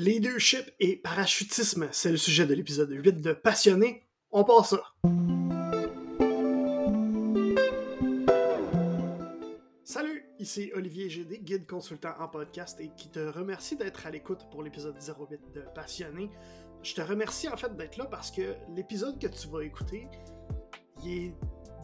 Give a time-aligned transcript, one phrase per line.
[0.00, 4.06] Leadership et parachutisme, c'est le sujet de l'épisode 8 de Passionné.
[4.30, 4.80] On passe ça.
[9.82, 14.46] Salut, ici Olivier GD, guide consultant en podcast et qui te remercie d'être à l'écoute
[14.52, 16.30] pour l'épisode 08 de Passionné.
[16.84, 20.06] Je te remercie en fait d'être là parce que l'épisode que tu vas écouter,
[21.04, 21.34] est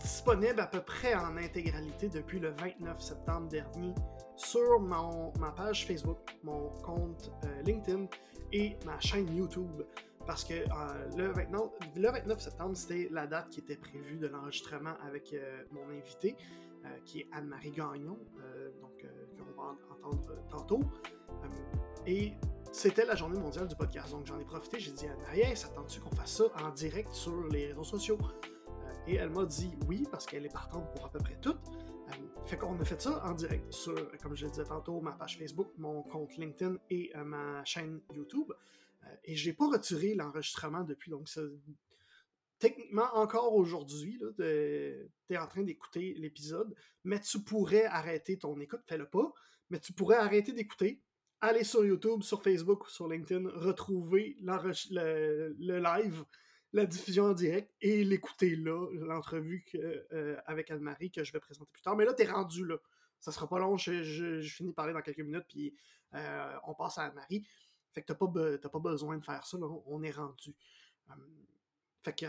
[0.01, 3.93] disponible à peu près en intégralité depuis le 29 septembre dernier
[4.37, 8.07] sur mon, ma page Facebook, mon compte euh, LinkedIn
[8.53, 9.83] et ma chaîne YouTube.
[10.27, 11.61] Parce que euh, le, 29,
[11.97, 16.37] le, 29, septembre, c'était la date qui était prévue de l'enregistrement avec euh, mon invité,
[17.07, 18.19] qui est Anne-Marie Gagnon,
[18.83, 19.07] donc
[19.39, 20.81] qu'on va entendre tantôt.
[22.07, 22.35] et
[22.73, 24.11] c'était la journée mondiale du podcast.
[24.11, 27.11] Donc j'en ai profité, j'ai dit à Anne-Marie, ça tente-tu qu'on fasse ça en direct
[27.15, 28.19] sur les réseaux sociaux?
[29.07, 31.57] et elle m'a dit oui, parce qu'elle est partante pour à peu près tout.
[32.47, 35.39] Fait qu'on a fait ça en direct sur, comme je le disais tantôt, ma page
[35.39, 38.53] Facebook, mon compte LinkedIn et euh, ma chaîne YouTube.
[39.03, 41.41] Euh, et je n'ai pas retiré l'enregistrement depuis, donc ça,
[42.59, 48.83] techniquement, encore aujourd'hui, tu es en train d'écouter l'épisode, mais tu pourrais arrêter ton écoute,
[48.87, 49.33] fais-le pas,
[49.71, 51.01] mais tu pourrais arrêter d'écouter,
[51.41, 56.25] aller sur YouTube, sur Facebook ou sur LinkedIn, retrouver le live
[56.75, 61.71] la diffusion en direct et l'écouter là, l'entrevue euh, avec Anne-Marie que je vais présenter
[61.73, 61.97] plus tard.
[61.97, 62.77] Mais là, t'es rendu là.
[63.21, 65.73] Ça sera pas long, je, finis de parler dans quelques minutes, puis
[66.15, 67.47] euh, on passe à Anne-Marie.
[67.93, 68.27] Fait que t'as pas,
[68.69, 70.53] pas besoin de faire ça, là, on est rendu.
[71.09, 71.47] Hum,
[72.03, 72.27] fait que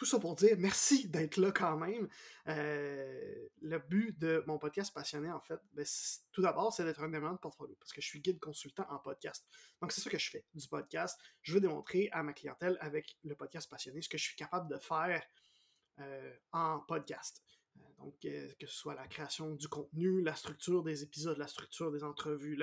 [0.00, 2.08] tout ça pour dire merci d'être là quand même.
[2.48, 5.84] Euh, le but de mon podcast passionné, en fait, ben,
[6.32, 8.98] tout d'abord, c'est d'être un élément de portfolio parce que je suis guide consultant en
[8.98, 9.46] podcast.
[9.82, 11.20] Donc, c'est ça que je fais du podcast.
[11.42, 14.72] Je veux démontrer à ma clientèle avec le podcast passionné ce que je suis capable
[14.72, 15.22] de faire
[15.98, 17.44] euh, en podcast.
[17.76, 21.92] Euh, donc, que ce soit la création du contenu, la structure des épisodes, la structure
[21.92, 22.58] des entrevues,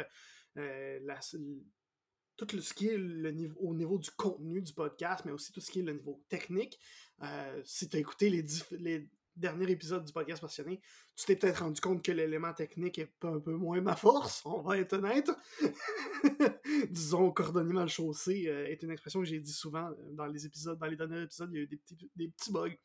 [2.35, 5.61] tout ce qui est le niveau, au niveau du contenu du podcast, mais aussi tout
[5.61, 6.80] ce qui est le niveau technique.
[7.23, 10.81] Euh, si tu as écouté les, derniers épisodes du podcast passionné,
[11.15, 14.61] tu t'es peut-être rendu compte que l'élément technique est un peu moins ma force, on
[14.61, 15.30] va être honnête.
[16.89, 20.47] Disons, coordonner mal chaussé euh, est une expression que j'ai dit souvent euh, dans les
[20.47, 22.75] épisodes, dans les derniers épisodes, il y a eu des petits, des petits bugs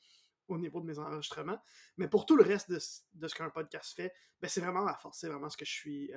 [0.49, 1.59] au niveau de mes enregistrements.
[1.97, 2.79] Mais pour tout le reste de,
[3.15, 5.73] de ce qu'un podcast fait, ben c'est vraiment ma force, c'est vraiment ce que je
[5.73, 6.11] suis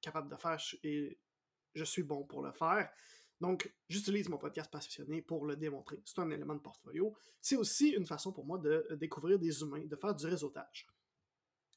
[0.00, 1.18] capable de faire et
[1.74, 2.90] je suis bon pour le faire.
[3.42, 6.00] Donc, j'utilise mon podcast passionné pour le démontrer.
[6.04, 7.12] C'est un élément de portfolio.
[7.40, 10.86] C'est aussi une façon pour moi de découvrir des humains, de faire du réseautage.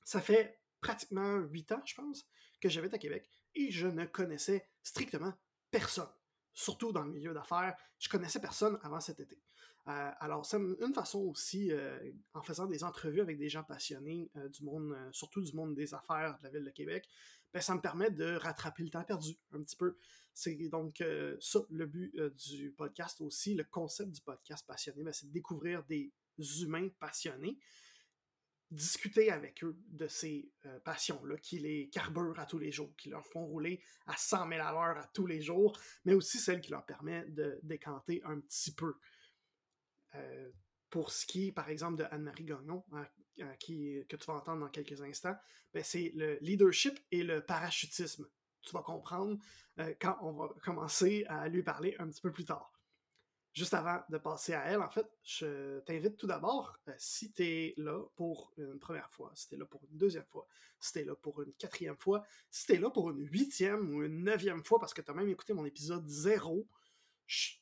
[0.03, 2.30] Ça fait pratiquement huit ans, je pense,
[2.62, 5.34] que j'habite à Québec et je ne connaissais strictement
[5.72, 6.12] personne.
[6.53, 9.42] Surtout dans le milieu d'affaires, je connaissais personne avant cet été.
[9.88, 14.32] Euh, alors, c'est une façon aussi, euh, en faisant des entrevues avec des gens passionnés
[14.36, 17.08] euh, du monde, surtout du monde des affaires de la ville de Québec,
[17.55, 19.95] ben, ça me permet de rattraper le temps perdu un petit peu.
[20.33, 21.01] C'est donc
[21.39, 22.13] ça le but
[22.49, 26.11] du podcast aussi, le concept du podcast passionné, ben, c'est de découvrir des
[26.61, 27.57] humains passionnés,
[28.69, 30.51] discuter avec eux de ces
[30.83, 34.61] passions-là qui les carburent à tous les jours, qui leur font rouler à 100 000
[34.61, 38.41] à l'heure à tous les jours, mais aussi celles qui leur permettent de décanter un
[38.41, 38.95] petit peu.
[40.16, 40.51] Euh,
[40.89, 43.23] pour ce qui est, par exemple, de Anne-Marie Gagnon, hein, euh,
[43.59, 45.35] qui, que tu vas entendre dans quelques instants,
[45.73, 48.28] ben, c'est le leadership et le parachutisme.
[48.62, 49.38] Tu vas comprendre
[49.79, 52.72] euh, quand on va commencer à lui parler un petit peu plus tard.
[53.53, 57.73] Juste avant de passer à elle, en fait, je t'invite tout d'abord, si tu es
[57.78, 60.46] là pour une première fois, si tu es là pour une deuxième fois,
[60.78, 63.96] si tu es là pour une quatrième fois, si tu es là pour une huitième
[63.96, 66.67] ou une neuvième fois, parce que tu as même écouté mon épisode zéro,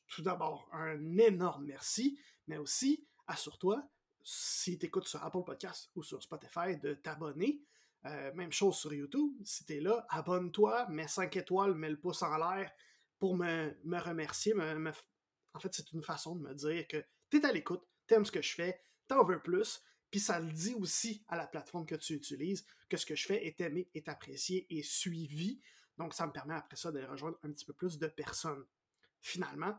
[0.08, 2.18] tout d'abord, un énorme merci,
[2.48, 3.88] mais aussi, assure-toi,
[4.24, 7.60] si tu écoutes sur Apple Podcast ou sur Spotify, de t'abonner.
[8.06, 9.32] Euh, même chose sur YouTube.
[9.44, 12.72] Si tu es là, abonne-toi, mets 5 étoiles, mets le pouce en l'air
[13.18, 14.54] pour me, remercier.
[15.54, 18.24] En fait, c'est une façon de me dire que tu es à l'écoute, tu aimes
[18.24, 21.86] ce que je fais, t'en veux plus, puis ça le dit aussi à la plateforme
[21.86, 25.60] que tu utilises que ce que je fais est aimé, est apprécié et suivi.
[25.96, 28.64] Donc, ça me permet après ça de rejoindre un petit peu plus de personnes
[29.20, 29.78] finalement,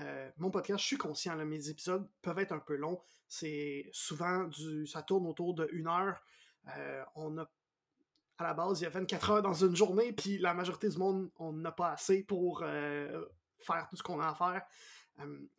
[0.00, 3.00] euh, mon podcast, je suis conscient, mes épisodes peuvent être un peu longs.
[3.28, 4.86] C'est souvent du.
[4.86, 6.22] ça tourne autour de une heure.
[6.76, 7.48] Euh, on a
[8.38, 10.98] à la base, il y a 24 heures dans une journée, puis la majorité du
[10.98, 13.24] monde, on n'a pas assez pour euh,
[13.60, 14.62] faire tout ce qu'on a à faire.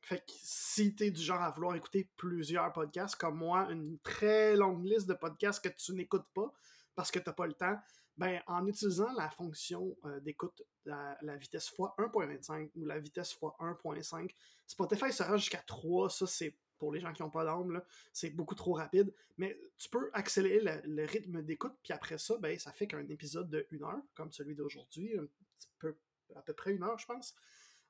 [0.01, 3.97] fait que si tu es du genre à vouloir écouter plusieurs podcasts, comme moi, une
[3.99, 6.53] très longue liste de podcasts que tu n'écoutes pas
[6.93, 7.79] parce que tu n'as pas le temps,
[8.17, 14.31] ben, en utilisant la fonction euh, d'écoute, la, la, vitesse x1.25 ou la vitesse x1.5,
[14.65, 16.09] Spotify sera jusqu'à 3.
[16.09, 17.81] Ça, c'est pour les gens qui n'ont pas d'âme,
[18.13, 19.13] c'est beaucoup trop rapide.
[19.37, 23.49] Mais tu peux accélérer le, rythme d'écoute, puis après ça, ben, ça fait qu'un épisode
[23.49, 25.95] de 1 heure, comme celui d'aujourd'hui, un petit peu
[26.35, 27.35] à peu près une heure, je pense.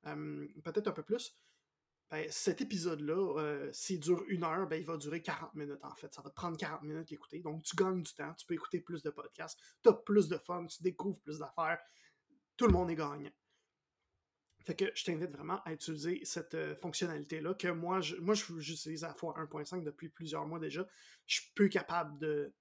[0.04, 1.36] Peut-être un peu plus.
[2.10, 5.94] Ben, cet épisode-là, euh, s'il dure une heure, ben, il va durer 40 minutes en
[5.96, 6.14] fait.
[6.14, 7.40] Ça va te prendre 40 minutes d'écouter.
[7.40, 10.38] Donc tu gagnes du temps, tu peux écouter plus de podcasts, tu as plus de
[10.38, 11.80] fun, tu découvres plus d'affaires.
[12.56, 13.32] Tout le monde est gagnant.
[14.68, 19.04] Fait que je t'invite vraiment à utiliser cette euh, fonctionnalité-là que moi, je, moi, j'utilise
[19.04, 20.86] à x1.5 depuis plusieurs mois déjà.
[21.26, 22.54] Je suis peu capable de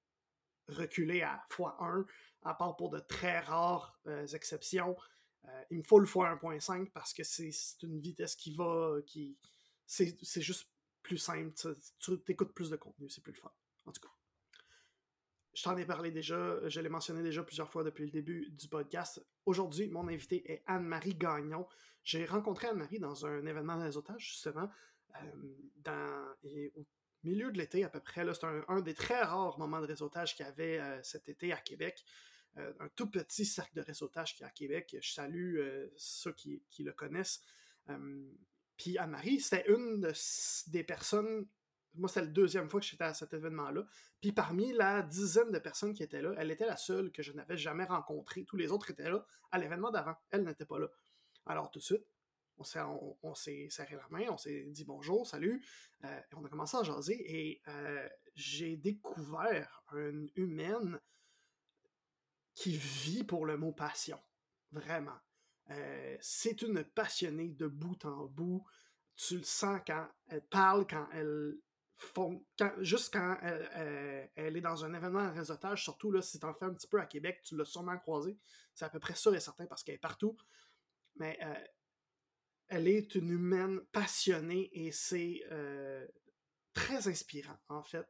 [0.68, 2.04] reculer à x1,
[2.42, 4.96] à part pour de très rares euh, exceptions.
[5.48, 7.50] Euh, il me faut le x1.5 parce que c'est
[7.82, 8.96] une vitesse qui va.
[9.06, 9.36] qui
[9.86, 10.68] C'est juste
[11.02, 11.52] plus simple.
[11.98, 13.52] Tu écoutes plus de contenu, c'est plus le fun.
[13.86, 14.12] En tout cas.
[15.56, 18.68] Je t'en ai parlé déjà, je l'ai mentionné déjà plusieurs fois depuis le début du
[18.68, 19.24] podcast.
[19.46, 21.66] Aujourd'hui, mon invité est Anne-Marie Gagnon.
[22.04, 24.68] J'ai rencontré Anne-Marie dans un événement de réseautage, justement,
[25.14, 25.18] euh,
[25.76, 26.34] dans,
[26.74, 26.86] au
[27.22, 28.26] milieu de l'été à peu près.
[28.34, 31.56] C'est un, des très rares moments de réseautage qu'il y avait euh, cet été à
[31.56, 32.04] Québec.
[32.58, 34.96] Euh, un tout petit cercle de réseautage qui est à Québec.
[35.00, 37.42] Je salue euh, ceux qui, le connaissent.
[37.90, 38.30] Euh,
[38.76, 40.10] puis Anne-Marie, c'était une
[40.68, 41.46] des personnes.
[41.94, 43.84] Moi, c'était la deuxième fois que j'étais à cet événement-là.
[44.20, 47.32] Puis parmi la dizaine de personnes qui étaient là, elle était la seule que je
[47.32, 48.44] n'avais jamais rencontrée.
[48.44, 50.14] Tous les autres étaient là à l'événement d'avant.
[50.30, 50.88] Elle n'était pas là.
[51.44, 52.06] Alors tout de suite,
[52.58, 52.80] on s'est,
[53.22, 55.62] on, serré la main, on s'est dit bonjour, salut,
[56.34, 57.62] on a commencé à jaser et
[58.34, 60.98] j'ai découvert une humaine
[62.56, 64.18] qui vit pour le mot passion.
[64.72, 65.16] Vraiment.
[65.70, 68.66] Euh, c'est une passionnée de bout en bout.
[69.14, 71.54] Tu le sens quand elle parle, quand elle.
[71.98, 72.44] Font,
[72.80, 76.66] juste quand elle, est dans un événement de réseautage, surtout là, si tu en fais
[76.66, 78.38] un petit peu à Québec, tu l'as sûrement croisé.
[78.74, 80.36] C'est à peu près sûr et certain parce qu'elle est partout.
[81.14, 81.54] Mais euh,
[82.68, 86.06] elle est une humaine passionnée et c'est euh,
[86.74, 88.06] très inspirant, en fait,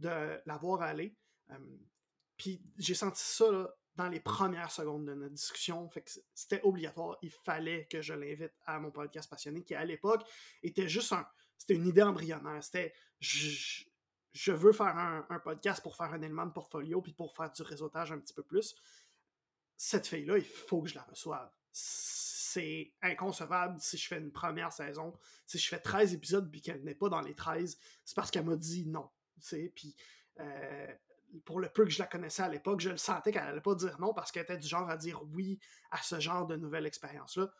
[0.00, 1.16] de la voir aller.
[2.36, 5.90] Puis j'ai senti ça là, dans les premières secondes de notre discussion.
[6.34, 7.18] C'était obligatoire.
[7.22, 10.22] Il fallait que je l'invite à mon podcast passionné, qui à l'époque
[10.62, 11.26] était juste un.
[11.58, 12.62] C'était une idée embryonnaire.
[12.62, 12.94] C'était.
[13.20, 17.62] Je, veux faire un, podcast pour faire un élément de portfolio puis pour faire du
[17.62, 18.74] réseautage un petit peu plus.
[19.76, 21.50] Cette fille-là, il faut que je la reçoive.
[21.72, 25.12] C'est inconcevable si je fais une première saison.
[25.46, 28.46] Si je fais 13 épisodes puis qu'elle n'est pas dans les 13, c'est parce qu'elle
[28.46, 29.10] m'a dit non.
[29.74, 29.96] Puis.
[30.38, 30.94] Euh,
[31.44, 33.74] pour le peu que je la connaissais à l'époque, je le sentais qu'elle n'allait pas
[33.74, 35.58] dire non parce qu'elle était du genre à dire oui
[35.90, 37.50] à ce genre de nouvelle expérience-là.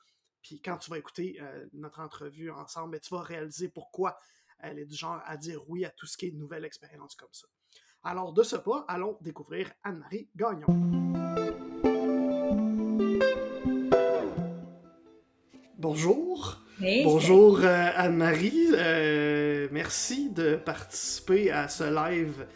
[0.43, 4.19] Puis quand tu vas écouter euh, notre entrevue ensemble, ben, tu vas réaliser pourquoi
[4.59, 7.33] elle est du genre à dire oui à tout ce qui est nouvelle expérience comme
[7.33, 7.47] ça.
[8.03, 10.67] Alors de ce pas, allons découvrir Anne-Marie Gagnon.
[15.77, 16.61] Bonjour.
[16.79, 18.69] Bonjour euh, Anne-Marie.
[18.73, 22.47] Euh, merci de participer à ce live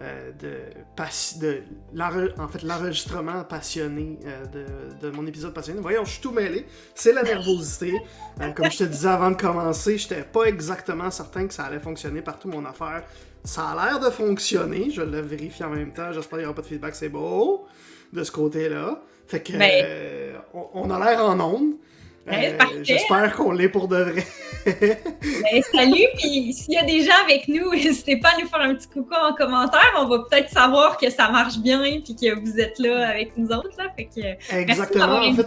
[0.00, 5.80] euh, de, de en fait, l'enregistrement passionné euh, de, de, mon épisode passionné.
[5.80, 6.66] Voyons, je suis tout mêlé.
[6.94, 7.92] C'est la nervosité.
[8.40, 11.78] Euh, comme je te disais avant de commencer, j'étais pas exactement certain que ça allait
[11.78, 13.04] fonctionner partout mon affaire.
[13.44, 14.90] Ça a l'air de fonctionner.
[14.90, 16.12] Je le vérifie en même temps.
[16.12, 16.94] J'espère qu'il n'y aura pas de feedback.
[16.94, 17.66] C'est beau
[18.12, 19.02] de ce côté-là.
[19.26, 21.74] Fait que ben on, on, a l'air en onde.
[22.26, 24.26] Ben, j'espère qu'on l'est pour de vrai.
[25.22, 28.60] Ben, salut, puis s'il y a des gens avec nous, n'hésitez pas à nous faire
[28.60, 29.92] un petit coucou en commentaire.
[29.98, 33.48] On va peut-être savoir que ça marche bien puis que vous êtes là avec nous
[33.48, 33.76] autres.
[33.78, 33.88] Là.
[33.96, 35.20] Fait que, Exactement.
[35.20, 35.46] En fait,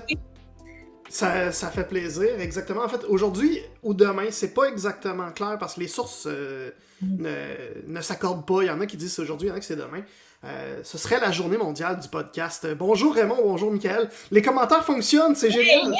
[1.10, 2.40] ça, ça, fait plaisir.
[2.40, 2.84] Exactement.
[2.84, 7.22] En fait, aujourd'hui ou demain, c'est pas exactement clair parce que les sources euh, mm.
[7.22, 8.64] ne, ne s'accordent pas.
[8.64, 10.04] Il y en a qui disent aujourd'hui, il y en a qui c'est demain.
[10.46, 12.68] Euh, ce serait la journée mondiale du podcast.
[12.78, 14.10] Bonjour Raymond, bonjour Michael.
[14.30, 15.94] Les commentaires fonctionnent, c'est génial.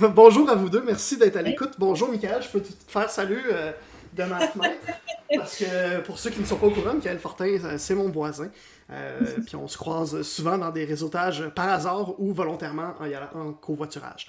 [0.14, 1.74] bonjour à vous deux, merci d'être à l'écoute.
[1.78, 3.70] Bonjour Michael, je peux te faire salut euh,
[4.14, 4.80] de ma fenêtre.
[5.36, 8.08] Parce que pour ceux qui ne sont pas au courant, Michael Fortin, euh, c'est mon
[8.08, 8.48] voisin.
[9.46, 14.26] puis on se croise souvent dans des réseautages par hasard ou volontairement en, en covoiturage.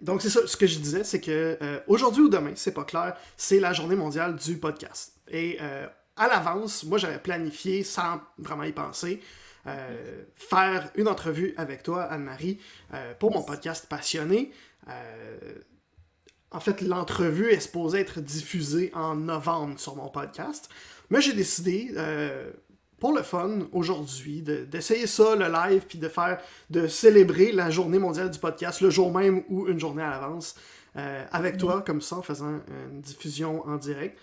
[0.00, 3.14] donc c'est ça, ce que je disais, c'est que aujourd'hui ou demain, c'est pas clair,
[3.36, 5.12] c'est la journée mondiale du podcast.
[5.30, 5.58] Et
[6.18, 9.20] à l'avance, moi j'avais planifié sans vraiment y penser.
[9.68, 12.58] Euh, faire une entrevue avec toi, Anne-Marie,
[12.94, 14.50] euh, pour mon podcast Passionné.
[14.88, 15.54] Euh,
[16.50, 20.70] en fait, l'entrevue est supposée être diffusée en novembre sur mon podcast.
[21.10, 21.92] Mais j'ai décidé,
[22.98, 27.98] pour le fun, aujourd'hui, d'essayer ça, le live, puis de faire, de célébrer la journée
[27.98, 30.54] mondiale du podcast le jour même ou une journée à l'avance
[30.94, 32.60] avec toi, comme ça, en faisant
[32.90, 34.18] une diffusion en direct.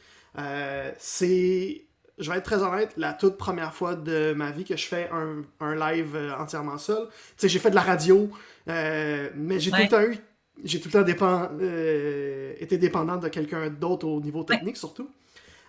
[0.98, 1.86] C'est
[2.18, 5.10] je vais être très honnête, la toute première fois de ma vie que je fais
[5.12, 7.08] un, live euh, entièrement seul.
[7.08, 8.30] Tu sais, j'ai fait de la radio,
[8.70, 10.18] euh, mais j'ai tout le temps eu,
[10.63, 15.10] j'ai tout le temps dépend, euh, été dépendant de quelqu'un d'autre au niveau technique surtout.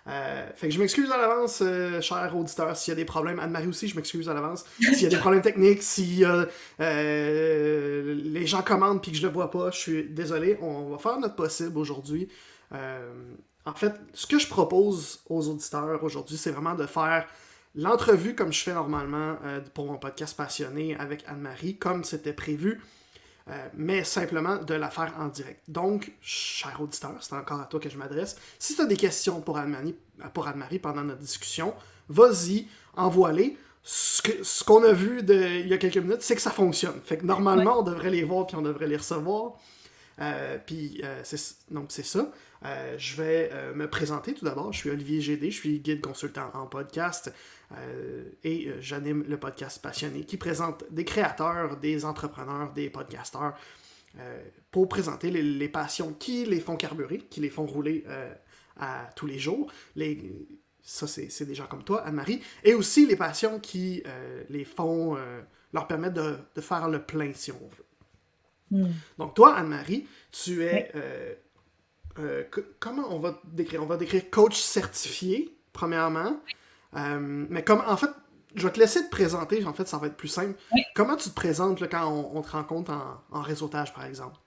[0.07, 3.39] Euh, fait que je m'excuse à l'avance, euh, cher auditeur, s'il y a des problèmes.
[3.39, 4.63] Anne-Marie aussi, je m'excuse à l'avance.
[4.79, 6.23] S'il y a des problèmes techniques, si
[6.79, 10.57] euh, les gens commandent puis que je le vois pas, je suis désolé.
[10.61, 12.29] On va faire notre possible aujourd'hui.
[13.67, 17.27] En fait, ce que je propose aux auditeurs aujourd'hui, c'est vraiment de faire
[17.75, 19.37] l'entrevue comme je fais normalement
[19.73, 22.81] pour mon podcast passionné avec Anne-Marie, comme c'était prévu.
[23.49, 25.61] Euh, mais simplement de la faire en direct.
[25.69, 28.35] Donc, cher auditeur, c'est encore à toi que je m'adresse.
[28.59, 29.95] Si tu as des questions pour Anne-Marie,
[30.33, 31.73] pour Anne pendant notre discussion,
[32.09, 33.57] vas-y, envoie-les.
[33.83, 36.99] Ce qu'on a vu de, il y a quelques minutes, c'est que ça fonctionne.
[37.05, 39.53] Fait que normalement, on devrait les voir puis on devrait les recevoir.
[40.19, 41.21] Euh, puis, euh,
[41.71, 42.31] donc, c'est ça.
[42.97, 44.73] je vais me présenter tout d'abord.
[44.73, 47.31] Je suis Olivier Gédé, je suis guide consultant en podcast.
[47.73, 53.57] Euh, et euh, j'anime le podcast Passionné qui présente des créateurs, des entrepreneurs, des podcasteurs
[54.19, 58.05] euh, pour présenter les, passions qui les font carburer, qui les font rouler
[58.79, 59.71] à tous les jours.
[60.81, 62.41] Ça, c'est des gens comme toi, Anne-Marie.
[62.63, 64.03] Et aussi les passions qui
[64.49, 65.17] les font,
[65.73, 67.86] leur permettent de, faire le plein, si on veut.
[68.71, 68.87] Hmm.
[69.17, 70.91] Donc, toi, Anne-Marie, tu es.
[72.79, 73.83] comment on va décrire?
[73.83, 76.39] On va décrire coach certifié, premièrement.
[76.95, 78.09] Euh, mais comme, en fait,
[78.55, 80.57] je vais te laisser te présenter, en fait, ça va être plus simple.
[80.95, 82.91] Comment tu te présentes quand on, te rencontre
[83.31, 84.37] en, réseautage, par exemple?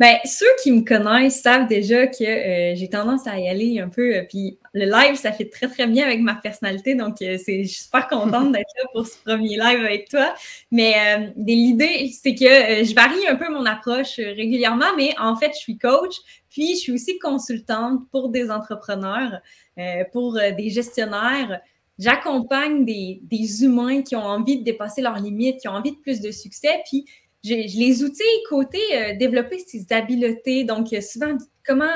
[0.00, 3.88] Ben, ceux qui me connaissent savent déjà que euh, j'ai tendance à y aller un
[3.88, 4.16] peu.
[4.16, 6.96] Euh, puis le live, ça fait très, très bien avec ma personnalité.
[6.96, 10.34] Donc, c'est, je suis super contente d'être là pour ce premier live avec toi.
[10.72, 12.44] Mais l'idée, c'est que
[12.84, 14.96] je varie un peu mon approche régulièrement.
[14.96, 16.16] Mais en fait, je suis coach.
[16.48, 19.40] Puis, je suis aussi consultante pour des entrepreneurs.
[19.80, 21.60] Euh, pour euh, des gestionnaires.
[21.98, 26.20] J'accompagne des, humains qui ont envie de dépasser leurs limites, qui ont envie de plus
[26.20, 26.82] de succès.
[26.86, 27.06] Puis,
[27.44, 30.64] les outils côté euh, développer ces habiletés.
[30.64, 31.86] Donc, souvent, comment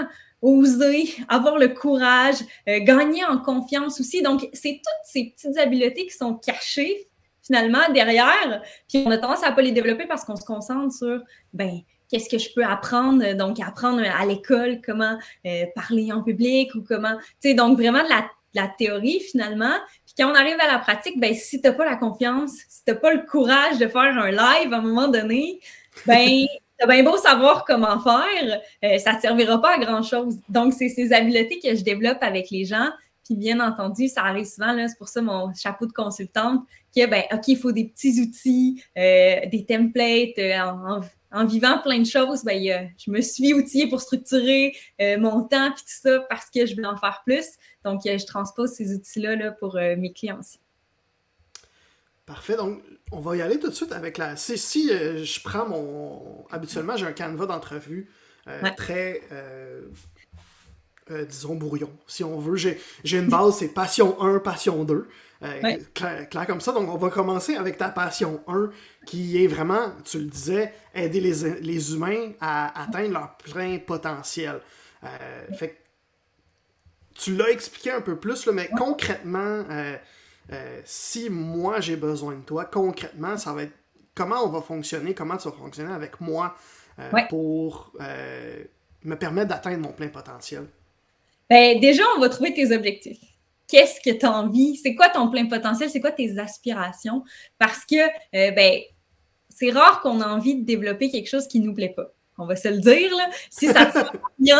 [0.42, 2.36] oser, avoir le courage,
[2.66, 4.22] gagner en confiance aussi.
[4.22, 7.08] Donc, c'est toutes ces petites habiletés qui sont cachées
[7.44, 8.62] finalement derrière.
[8.88, 11.20] Puis on a tendance à ne pas les développer parce qu'on se concentre sur,
[11.52, 16.74] ben, qu'est-ce que je peux apprendre, donc apprendre à l'école comment euh, parler en public
[16.74, 19.74] ou comment, tu sais, donc vraiment de la, théorie finalement.
[20.14, 22.84] Puis quand on arrive à la pratique, ben si tu n'as pas la confiance, si
[22.84, 25.60] tu n'as pas le courage de faire un live à un moment donné,
[26.06, 26.46] ben
[26.78, 30.38] t'as bien beau savoir comment faire, euh, ça ne te servira pas à grand-chose.
[30.48, 32.88] Donc, c'est ces habiletés que je développe avec les gens.
[33.24, 36.64] Puis bien entendu, ça arrive souvent, c'est pour ça mon chapeau de consultante,
[36.94, 41.00] que, ben, OK, il faut des petits outils, euh, des templates en,
[41.34, 45.66] en vivant plein de choses, ben, je me suis outillée pour structurer euh, mon temps
[45.66, 47.44] et tout ça parce que je voulais en faire plus.
[47.84, 50.60] Donc, euh, je transpose ces outils-là là, pour euh, mes clients aussi.
[52.24, 52.56] Parfait.
[52.56, 54.36] Donc, on va y aller tout de suite avec la.
[54.36, 56.46] Si, si je prends mon.
[56.50, 58.10] Habituellement, j'ai un canevas d'entrevue
[58.76, 59.20] très.
[61.28, 62.56] Disons brouillon, si on veut.
[62.56, 62.78] J'ai
[63.18, 65.08] une base, c'est passion 1, passion 2.
[65.44, 66.72] Euh, clair, comme ça.
[66.72, 68.70] Donc, on va commencer avec ta passion 1,
[69.06, 74.60] qui est vraiment, tu le disais, aider les, humains à atteindre leur plein potentiel.
[75.02, 75.08] Euh,
[75.58, 75.78] fait
[77.16, 79.96] tu l'as expliqué un peu plus, mais concrètement, euh,
[80.84, 83.72] si moi j'ai besoin de toi, concrètement, ça va être
[84.16, 86.56] comment on va fonctionner, comment tu vas fonctionner avec moi
[87.28, 90.66] pour me permettre d'atteindre mon plein potentiel?
[91.50, 93.20] Ben, déjà, on va trouver tes objectifs
[93.68, 97.24] qu'est-ce que tu as envie, c'est quoi ton plein potentiel, c'est quoi tes aspirations?
[97.58, 98.80] Parce que, euh, ben,
[99.48, 102.12] c'est rare qu'on a envie de développer quelque chose qui ne nous plaît pas.
[102.38, 103.28] On va se le dire, là.
[103.50, 103.98] Si ça te
[104.38, 104.58] bien.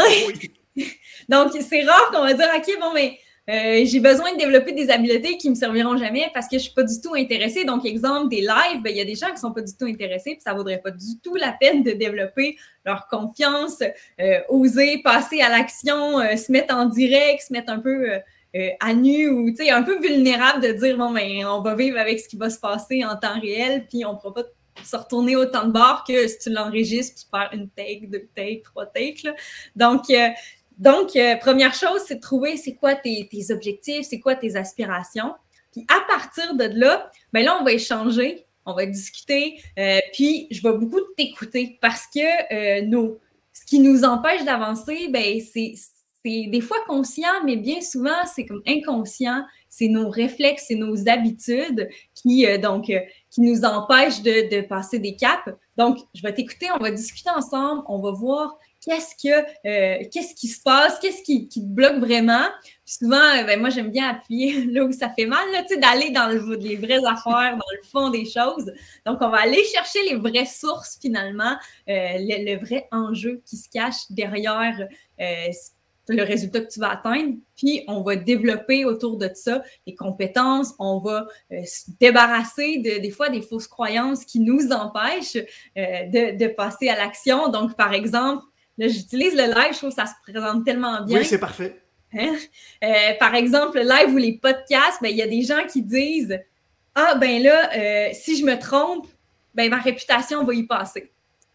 [1.29, 4.91] Donc, c'est rare qu'on va dire, OK, bon, mais euh, j'ai besoin de développer des
[4.91, 7.65] habiletés qui me serviront jamais parce que je ne suis pas du tout intéressée.
[7.65, 9.77] Donc, exemple, des lives, ben, il y a des gens qui ne sont pas du
[9.77, 13.83] tout intéressés, puis ça ne vaudrait pas du tout la peine de développer leur confiance,
[14.21, 18.21] euh, oser passer à l'action, se mettre en direct, se mettre un peu
[18.57, 22.21] euh, à nu ou un peu vulnérable de dire bon, ben, on va vivre avec
[22.21, 24.45] ce qui va se passer en temps réel, puis on ne pourra pas
[24.85, 28.63] se retourner autant de bord que si tu l'enregistres, tu perds une take, deux takes,
[28.63, 29.27] trois takes.
[29.75, 30.29] Donc, euh,
[30.79, 35.35] donc euh, première chose, c'est de trouver c'est quoi tes, objectifs, c'est quoi tes aspirations.
[35.73, 39.61] Puis à partir de là, ben là, on va échanger, on va discuter,
[40.13, 43.19] puis je vais beaucoup t'écouter parce que nos,
[43.53, 45.75] ce qui nous empêche d'avancer, ben, c'est
[46.25, 49.45] des fois conscient, mais bien souvent, c'est comme inconscient.
[49.69, 53.01] C'est nos réflexes, c'est nos habitudes qui, euh, donc, euh,
[53.31, 55.51] qui nous empêchent de, passer des caps.
[55.77, 60.35] Donc, je vais t'écouter, on va discuter ensemble, on va voir qu'est-ce que euh, qu'est-ce
[60.35, 62.47] qui se passe, qu'est-ce qui, te bloque vraiment?
[62.87, 65.47] souvent, ben, moi, j'aime bien appuyer là où ça fait mal,
[65.81, 68.71] d'aller dans les vraies affaires, dans le fond des choses.
[69.07, 73.71] Donc, on va aller chercher les vraies sources finalement, le, le, vrai enjeu qui se
[73.71, 74.87] cache derrière
[76.09, 80.75] le résultat que tu vas atteindre, puis on va développer autour de ça les compétences,
[80.79, 86.33] on va euh, se débarrasser de, des fois des fausses croyances qui nous empêchent euh,
[86.37, 87.49] de, passer à l'action.
[87.49, 88.45] Donc, par exemple,
[88.79, 91.19] là, j'utilise le live, je trouve que ça se présente tellement bien.
[91.19, 91.81] Oui, c'est parfait.
[92.13, 92.37] Hein?
[92.83, 95.83] Euh, par exemple, le live ou les podcasts, ben, il y a des gens qui
[95.83, 96.39] disent
[96.95, 99.07] Ah, ben là, si je me trompe,
[99.55, 101.13] ben, ma réputation va y passer.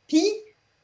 [0.08, 0.26] Puis,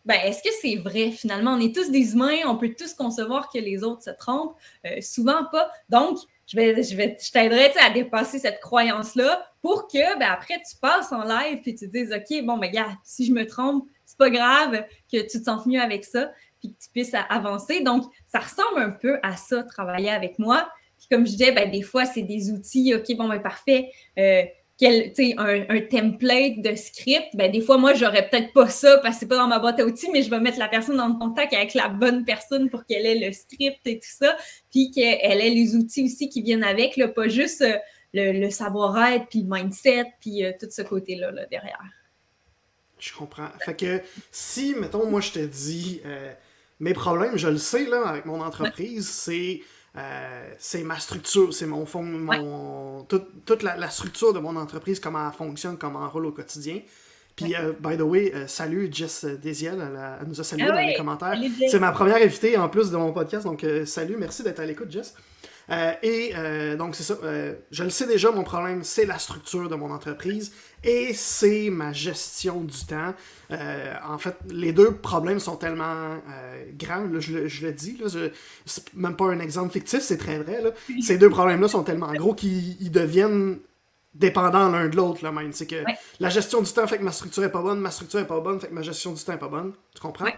[0.05, 1.53] ben, est-ce que c'est vrai finalement?
[1.53, 5.01] On est tous des humains, on peut tous concevoir que les autres se trompent, euh,
[5.01, 5.71] souvent pas.
[5.89, 10.61] Donc, je, vais, je, vais, je t'aiderai à dépasser cette croyance-là pour que ben, après
[10.69, 13.47] tu passes en live et tu te dises OK, bon, ben, gars, si je me
[13.47, 13.87] trompe,
[14.17, 17.81] pas grave que tu te sens mieux avec ça puis que tu puisses avancer.
[17.81, 20.67] Donc, ça ressemble un peu à ça, travailler avec moi.
[20.97, 23.91] Puis comme je disais, ben, des fois, c'est des outils, OK, bon, ben, parfait.
[24.17, 24.43] Euh,
[24.77, 29.15] quel, un, un template de script, ben, des fois, moi, j'aurais peut-être pas ça parce
[29.15, 31.15] que c'est pas dans ma boîte à outils, mais je vais mettre la personne en
[31.15, 34.35] contact avec la bonne personne pour qu'elle ait le script et tout ça,
[34.71, 37.77] puis qu'elle ait les outils aussi qui viennent avec, pas juste euh,
[38.13, 41.81] le, savoir-être, puis le mindset, puis euh, tout ce côté-là là, derrière.
[43.09, 43.49] Je comprends.
[43.63, 46.33] Fait que si, mettons, moi, je te dis, euh,
[46.79, 49.61] mes problèmes, je le sais, là, avec mon entreprise, c'est
[49.97, 55.25] euh, c'est ma structure, c'est mon fond, mon, toute, la, structure de mon entreprise, comment
[55.25, 56.81] elle fonctionne, comment elle roule au quotidien.
[57.35, 60.87] Puis, euh, by the way, euh, salut Jess Desiel, elle, nous a salué ah dans
[60.87, 61.35] les commentaires.
[61.69, 64.91] C'est ma première invitée en plus de mon podcast, donc salut, merci d'être à l'écoute,
[64.91, 65.15] Jess.
[66.03, 66.33] Et
[66.77, 67.17] donc, c'est ça.
[67.71, 70.51] Je le sais déjà, mon problème, c'est la structure de mon entreprise
[70.85, 73.13] et c'est ma gestion du temps.
[73.49, 76.17] en fait, les deux problèmes sont tellement
[76.77, 78.07] grands, je, le dis, là,
[78.65, 80.61] c'est même pas un exemple fictif, c'est très vrai.
[80.61, 80.71] Là.
[81.01, 83.59] Ces deux problèmes-là sont tellement gros qu'ils deviennent
[84.13, 85.51] dépendants l'un de l'autre, même.
[85.53, 85.83] C'est que
[86.19, 88.39] la gestion du temps fait que ma structure est pas bonne, ma structure est pas
[88.39, 89.73] bonne, fait que ma gestion du temps est pas bonne.
[89.93, 90.29] Tu comprends?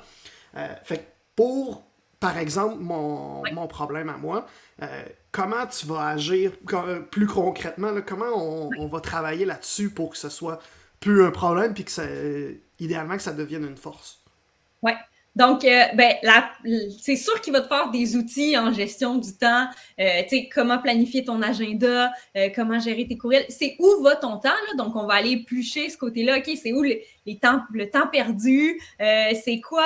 [0.83, 1.03] fait que
[1.35, 1.87] pour
[2.19, 4.47] par exemple, mon, mon, problème à moi,
[4.81, 5.03] euh,
[5.37, 7.93] comment tu vas agir euh, plus concrètement?
[8.03, 10.59] comment on, va travailler là-dessus pour que ce soit
[10.99, 12.03] plus un problème puis que ça,
[12.79, 14.19] idéalement que ça devienne une force?
[14.81, 14.93] Oui.
[15.35, 16.15] Donc, euh, ben,
[16.99, 19.67] c'est sûr qu'il va te faire des outils en gestion du temps,
[19.99, 22.11] tu sais, comment planifier ton agenda,
[22.55, 23.45] comment gérer tes courriels.
[23.49, 24.49] C'est où va ton temps?
[24.79, 26.39] Donc, on va aller éplucher ce côté-là.
[26.39, 28.81] OK, c'est où les temps, le temps perdu?
[28.99, 29.85] c'est quoi?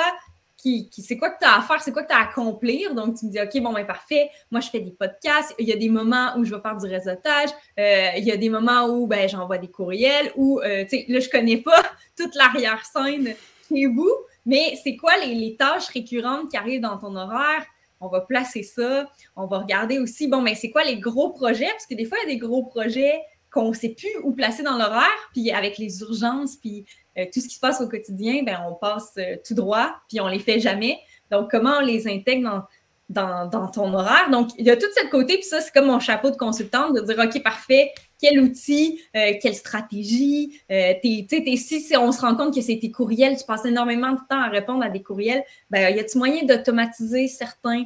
[0.62, 2.94] C'est quoi que tu as à faire, c'est quoi que tu as à accomplir.
[2.94, 5.54] Donc, tu me dis, OK, bon, ben parfait, moi, je fais des podcasts.
[5.58, 7.50] Il y a des moments où je vais faire du réseautage.
[7.78, 10.32] Euh, il y a des moments où ben, j'envoie des courriels.
[10.36, 11.82] Ou, euh, tu sais, là, je connais pas
[12.16, 13.34] toute l'arrière-scène
[13.68, 14.12] chez vous,
[14.46, 17.66] mais c'est quoi les, tâches récurrentes qui arrivent dans ton horaire?
[18.00, 19.08] On va placer ça.
[19.36, 21.70] On va regarder aussi, bon, mais c'est quoi les gros projets?
[21.70, 23.20] Parce que des fois, il y a des gros projets
[23.52, 26.84] qu'on ne sait plus où placer dans l'horaire, puis avec les urgences, puis
[27.18, 30.20] euh, tout ce qui se passe au quotidien, ben, on passe euh, tout droit, puis
[30.20, 30.98] on les fait jamais.
[31.30, 32.66] Donc, comment on les intègre
[33.10, 34.30] dans, dans, ton horaire?
[34.30, 36.94] Donc, il y a tout ce côté, puis ça, c'est comme mon chapeau de consultante,
[36.94, 40.58] de dire, OK, parfait, quel outil, euh, quelle stratégie.
[40.70, 44.48] si, on se rend compte que c'est tes courriels, tu passes énormément de temps à
[44.48, 47.84] répondre à des courriels, ben, y a-tu moyen d'automatiser certains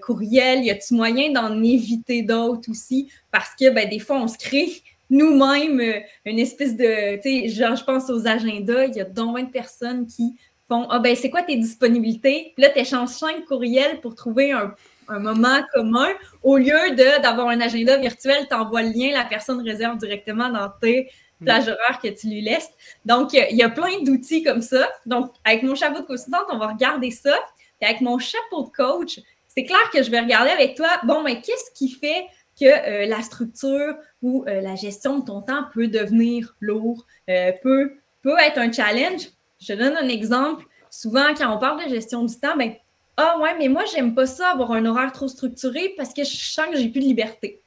[0.00, 0.62] courriels?
[0.62, 3.10] Y a-tu moyen d'en éviter d'autres aussi?
[3.32, 4.70] Parce que ben, des fois, on se crée
[5.12, 9.04] nous-mêmes euh, une espèce de, tu sais, genre, je pense aux agendas, il y a
[9.04, 10.36] donc personnes qui
[10.68, 12.52] font, ah ben, c'est quoi tes disponibilités?
[12.54, 14.74] Puis là, tu échanges cinq courriels pour trouver un,
[15.08, 16.08] moment commun.
[16.42, 20.70] Au lieu d'avoir un agenda virtuel, tu envoies le lien, la personne réserve directement dans
[20.80, 21.44] tes mm.
[21.44, 22.70] plages horaires que tu lui laisses.
[23.04, 24.88] Donc, il y a plein d'outils comme ça.
[25.04, 27.34] Donc, avec mon chapeau de consultante, on va regarder ça.
[27.78, 31.22] Puis avec mon chapeau de coach, c'est clair que je vais regarder avec toi, bon,
[31.22, 32.24] mais qu'est-ce qui fait
[32.62, 37.50] que euh, la structure ou euh, la gestion de ton temps peut devenir lourd, euh,
[37.62, 39.28] peut, peut être un challenge.
[39.60, 40.64] Je donne un exemple.
[40.90, 42.74] Souvent, quand on parle de gestion du temps, ben,
[43.16, 46.36] ah ouais, mais moi, j'aime pas ça, avoir un horaire trop structuré parce que je
[46.36, 47.62] sens que j'ai plus de liberté.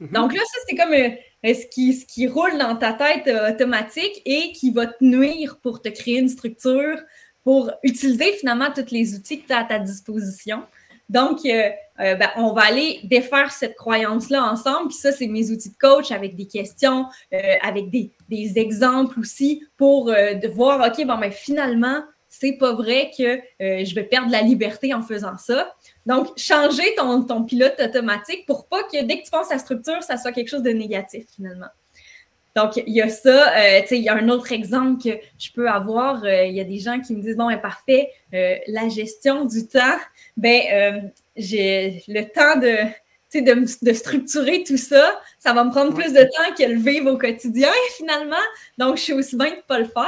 [0.00, 0.12] Mm-hmm.
[0.12, 0.94] Donc là, ça, c'est comme
[1.44, 5.80] ce, qui, ce qui roule dans ta tête automatique et qui va te nuire pour
[5.80, 6.98] te créer une structure,
[7.42, 10.62] pour utiliser finalement tous les outils que tu as à ta disposition.
[11.10, 14.88] Donc, euh, euh, ben, on va aller défaire cette croyance-là ensemble.
[14.88, 19.64] Puis ça, c'est mes outils de coach avec des questions, euh, avec des, exemples aussi
[19.76, 24.40] pour de voir, OK, bon, ben, finalement, c'est pas vrai que je vais perdre la
[24.40, 25.74] liberté en faisant ça.
[26.06, 30.00] Donc, changer ton, ton pilote automatique pour pas que dès que tu penses à structure,
[30.04, 31.66] ça soit quelque chose de négatif finalement.
[32.56, 33.56] Donc, il y a ça.
[33.58, 36.24] Euh, il y a un autre exemple que je peux avoir.
[36.24, 39.44] Euh, il y a des gens qui me disent, bon, ben, parfait, euh, la gestion
[39.44, 39.98] du temps,
[40.36, 45.20] ben, j'ai le temps de, de, de, structurer tout ça.
[45.38, 48.36] Ça va me prendre plus de temps que le vivre au quotidien, finalement.
[48.78, 50.04] Donc, je suis aussi bien de ne pas le faire.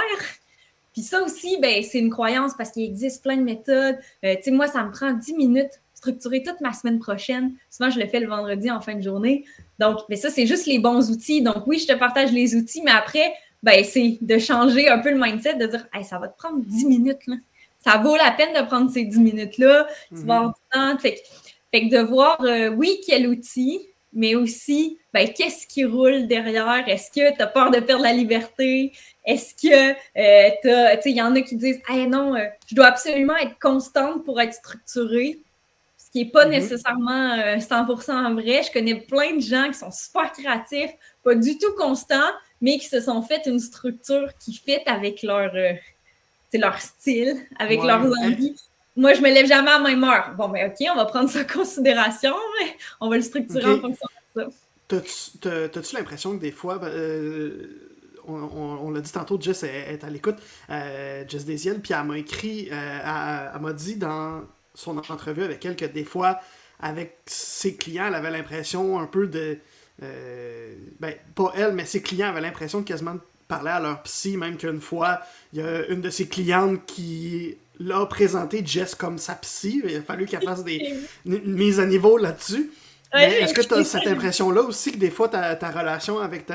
[0.93, 3.99] Puis ça aussi, ben, c'est une croyance parce qu'il existe plein de méthodes.
[4.23, 7.55] tu sais, moi, ça me prend 10 minutes structurer toute ma semaine prochaine.
[7.71, 9.45] Souvent, je le fais le vendredi en fin de journée.
[9.79, 11.43] Donc, mais ça, c'est juste les bons outils.
[11.43, 15.11] Donc, oui, je te partage les outils, mais après, ben, c'est de changer un peu
[15.11, 17.37] le mindset, de dire, hey, ça va te prendre 10 minutes, là.
[17.85, 19.89] Ça vaut la peine de prendre ces 10 minutes-là.
[20.09, 20.99] Tu vas avoir du temps.
[20.99, 21.23] Fait,
[21.73, 23.81] que de voir, euh, oui, quel outil,
[24.13, 26.85] mais aussi, ben, qu'est-ce qui roule derrière?
[26.87, 28.93] Est-ce que tu as peur de perdre la liberté?
[29.25, 30.69] Est-ce que euh, tu
[31.03, 34.25] sais, il y en a qui disent, hey, non, euh, je dois absolument être constante
[34.25, 35.41] pour être structurée
[36.13, 36.51] qui n'est pas mm-hmm.
[36.51, 38.63] nécessairement 100% vrai.
[38.63, 40.91] Je connais plein de gens qui sont super créatifs,
[41.25, 45.51] pas du tout constants, mais qui se sont fait une structure qui fit avec leur,
[46.53, 48.55] leur style, avec leurs envies.
[48.95, 50.35] Moi, je me lève jamais à la même heure.
[50.37, 53.81] Bon, mais OK, on va prendre ça en considération, mais on va le structurer en
[53.81, 54.49] fonction de ça.
[54.89, 57.91] T'as-tu l'impression que des fois, ben, euh,
[58.27, 60.37] on, l'a dit tantôt, Jess est, à l'écoute,
[60.69, 64.43] euh, Jess Desiel, puis elle m'a écrit, euh, elle, m'a dit dans
[64.75, 66.41] son entrevue avec elle que des fois,
[66.81, 69.59] avec ses clients, elle avait l'impression un peu de.
[70.01, 73.17] ben, pas elle, mais ses clients avaient l'impression de quasiment
[73.49, 75.21] parler à leur psy, même qu'une fois,
[75.53, 79.83] il y a une de ses clientes qui l'a présenté Jess comme sa psy.
[79.85, 82.71] Il a fallu qu'elle fasse des mises à niveau là-dessus.
[83.13, 86.47] Est-ce que tu as cette impression-là aussi que des fois ta, relation avec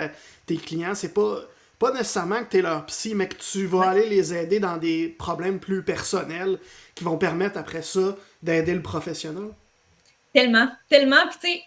[0.45, 1.41] tes clients, c'est pas,
[1.79, 4.77] pas nécessairement que tu es leur psy, mais que tu vas aller les aider dans
[4.77, 6.59] des problèmes plus personnels
[6.95, 9.49] qui vont permettre après ça d'aider le professionnel?
[10.33, 11.27] Tellement, tellement.
[11.29, 11.61] Puis tu sais,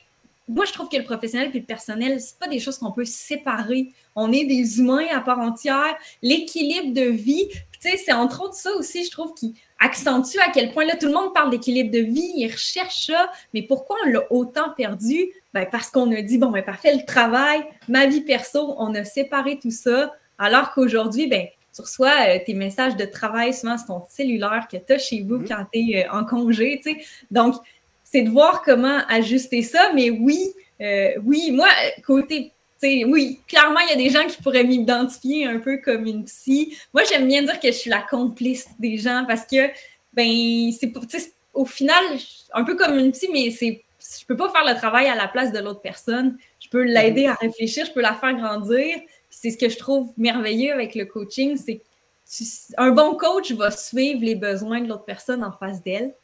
[0.49, 3.05] moi, je trouve que le professionnel et le personnel, c'est pas des choses qu'on peut
[3.05, 3.93] séparer.
[4.17, 5.97] On est des humains à part entière.
[6.23, 10.51] L'équilibre de vie, tu sais, c'est entre autres ça aussi, je trouve, qui accentue à
[10.53, 13.97] quel point là, tout le monde parle d'équilibre de vie, ils recherchent ça, mais pourquoi
[14.05, 15.33] on l'a autant perdu?
[15.53, 19.05] Ben, parce qu'on a dit, bon, ben, parfait, le travail, ma vie perso, on a
[19.05, 23.87] séparé tout ça, alors qu'aujourd'hui, ben, tu reçois euh, tes messages de travail souvent sur
[23.87, 25.49] ton cellulaire que tu as chez vous mmh.
[25.49, 27.05] quand tu es euh, en congé, tu sais.
[27.31, 27.55] Donc,
[28.05, 29.93] c'est de voir comment ajuster ça.
[29.95, 31.69] Mais oui, euh, oui, moi,
[32.05, 36.25] côté, oui, clairement, il y a des gens qui pourraient m'identifier un peu comme une
[36.25, 36.77] psy.
[36.95, 39.69] Moi, j'aime bien dire que je suis la complice des gens parce que,
[40.13, 40.93] ben, c'est
[41.53, 42.05] au final,
[42.55, 43.85] un peu comme une psy, mais c'est
[44.19, 46.37] je peux pas faire le travail à la place de l'autre personne.
[46.59, 48.99] Je peux l'aider à réfléchir, je peux la faire grandir.
[49.29, 51.83] C'est ce que je trouve merveilleux avec le coaching, c'est
[52.77, 56.15] un bon coach va suivre les besoins de l'autre personne en face d'elle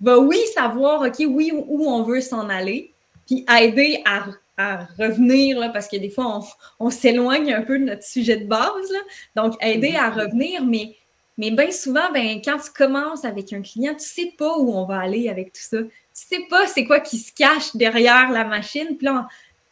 [0.00, 2.92] va, oui, savoir, OK, oui, où on veut s'en aller,
[3.26, 4.24] puis aider à,
[4.58, 6.40] revenir, là, parce que des fois,
[6.78, 8.90] on, s'éloigne un peu de notre sujet de base.
[8.92, 8.98] Là.
[9.42, 10.96] Donc, aider à revenir, mais,
[11.38, 14.72] mais bien souvent, ben, quand tu commences avec un client, tu ne sais pas où
[14.72, 15.78] on va aller avec tout ça.
[15.78, 18.96] Tu ne sais pas c'est quoi qui se cache derrière la machine.
[18.98, 19.08] Puis,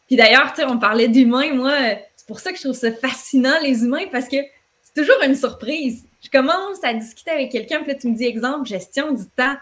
[0.07, 1.53] puis d'ailleurs, on parlait d'humains.
[1.53, 1.75] Moi,
[2.17, 4.39] c'est pour ça que je trouve ça fascinant, les humains, parce que
[4.83, 6.05] c'est toujours une surprise.
[6.23, 9.57] Je commence à discuter avec quelqu'un, puis là, tu me dis, exemple, gestion du temps.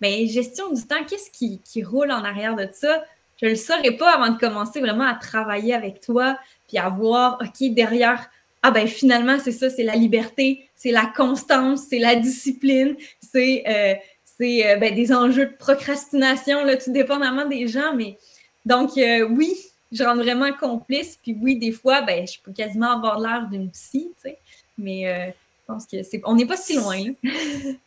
[0.00, 3.02] Mais gestion du temps, qu'est-ce qui, roule en arrière de ça?
[3.40, 6.88] Je ne le saurais pas avant de commencer vraiment à travailler avec toi, puis à
[6.88, 8.30] voir, OK, derrière,
[8.62, 13.62] ah ben finalement, c'est ça, c'est la liberté, c'est la constance, c'est la discipline, c'est
[13.68, 13.94] euh,
[14.40, 17.94] euh, ben, des enjeux de procrastination, là, tout dépendamment des gens.
[17.94, 18.16] Mais
[18.64, 19.54] donc, euh, oui,
[19.92, 21.18] je rends vraiment complice.
[21.22, 24.38] Puis oui, des fois, ben, je peux quasiment avoir l'air d'une psy, tu sais.
[24.78, 26.20] Mais je pense que c'est.
[26.24, 27.02] On n'est pas si loin.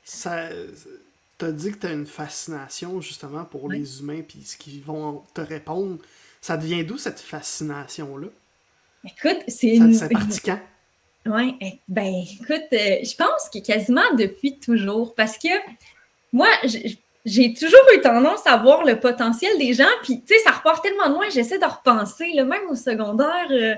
[0.04, 0.50] ça,
[1.40, 5.24] t'as dit que tu as une fascination justement pour les humains puis ce qu'ils vont
[5.34, 5.98] te répondre.
[6.42, 8.28] Ça devient d'où cette fascination-là?
[9.06, 9.94] Écoute, c'est une.
[9.94, 10.10] C'est
[10.44, 10.60] quand?
[11.26, 15.50] Oui, eh, ben écoute, euh, je pense que quasiment depuis toujours parce que
[16.32, 16.48] moi,
[17.26, 20.82] j'ai toujours eu tendance à voir le potentiel des gens, puis tu sais, ça repart
[20.82, 23.76] tellement loin, j'essaie de repenser, là, même au secondaire, euh,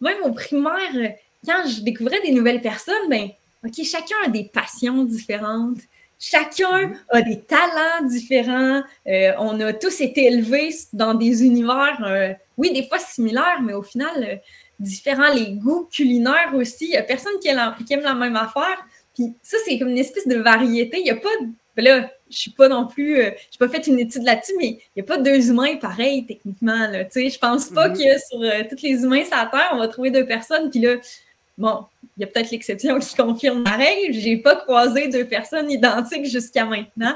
[0.00, 1.08] même au primaire, euh,
[1.46, 3.28] quand je découvrais des nouvelles personnes, ben,
[3.64, 5.78] OK, chacun a des passions différentes.
[6.24, 6.98] Chacun mhm.
[7.08, 8.80] a des talents différents.
[9.08, 13.72] Euh, on a tous été élevés dans des univers, euh, oui, des fois similaires, mais
[13.72, 14.36] au final, euh,
[14.78, 15.32] différents.
[15.34, 16.84] Les goûts culinaires aussi.
[16.84, 18.86] Il n'y a personne qui, aime la même affaire.
[19.16, 20.98] Puis ça, c'est comme une espèce de variété.
[21.00, 21.48] Il n'y a pas de.
[21.74, 23.16] Ben là, je suis pas non plus.
[23.16, 26.24] je n'ai pas fait une étude là-dessus, mais il n'y a pas deux humains pareils,
[26.24, 26.86] techniquement.
[26.86, 27.96] Là, je pense pas mhm.
[27.96, 30.70] que sur tous les humains sur la Terre, on va trouver deux personnes.
[30.70, 30.96] Puis là,
[31.62, 31.84] bon,
[32.16, 34.12] il y a peut-être l'exception qui confirme la règle.
[34.12, 37.14] Je n'ai pas croisé deux personnes identiques jusqu'à maintenant.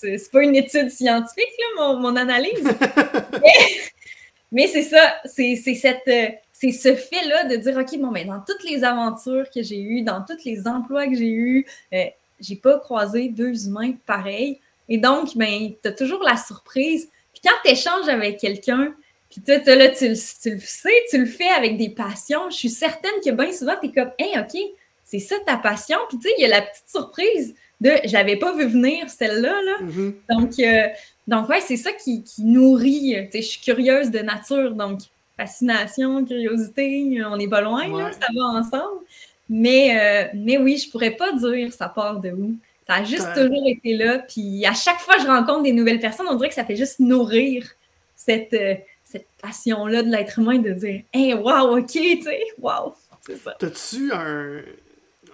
[0.00, 1.44] Ce n'est pas une étude scientifique,
[1.76, 2.64] mon, analyse.
[4.52, 8.82] mais, c'est ça, c'est c'est ce fait-là de dire, OK, bon, mais dans toutes les
[8.82, 12.04] aventures que j'ai eues, dans tous les emplois que j'ai eus, euh,
[12.40, 14.58] j'ai pas croisé deux humains pareils.
[14.88, 17.10] Et donc, ben, tu as toujours la surprise.
[17.34, 18.94] Puis quand tu échanges avec quelqu'un,
[19.44, 22.48] puis toi, là, tu, le sais, tu le fais avec des passions.
[22.50, 24.58] Je suis certaine que bien souvent, tu es comme, hey, OK,
[25.04, 25.98] c'est ça ta passion.
[26.08, 29.10] Puis tu sais, il y a la petite surprise de je l'avais pas vu venir,
[29.10, 29.54] celle-là.
[29.62, 29.76] Là.
[29.82, 30.14] Mhm.
[30.30, 30.88] Donc, euh,
[31.26, 33.16] donc ouais, c'est ça qui, qui nourrit.
[33.26, 35.00] Tu sais, je suis curieuse de nature, donc
[35.36, 39.04] fascination, curiosité, on n'est pas loin, là, ça va ensemble.
[39.50, 42.56] Mais, euh, mais oui, je pourrais pas dire ça part de où.
[42.86, 44.18] Ça a juste toujours été là.
[44.20, 46.76] Puis à chaque fois que je rencontre des nouvelles personnes, on dirait que ça fait
[46.76, 47.66] juste nourrir
[48.14, 48.74] cette, euh,
[49.10, 52.94] cette passion-là de l'être humain de dire Hey, wow, ok, tu sais, wow.
[53.26, 53.56] C'est ça.
[53.58, 54.62] T'as-tu un,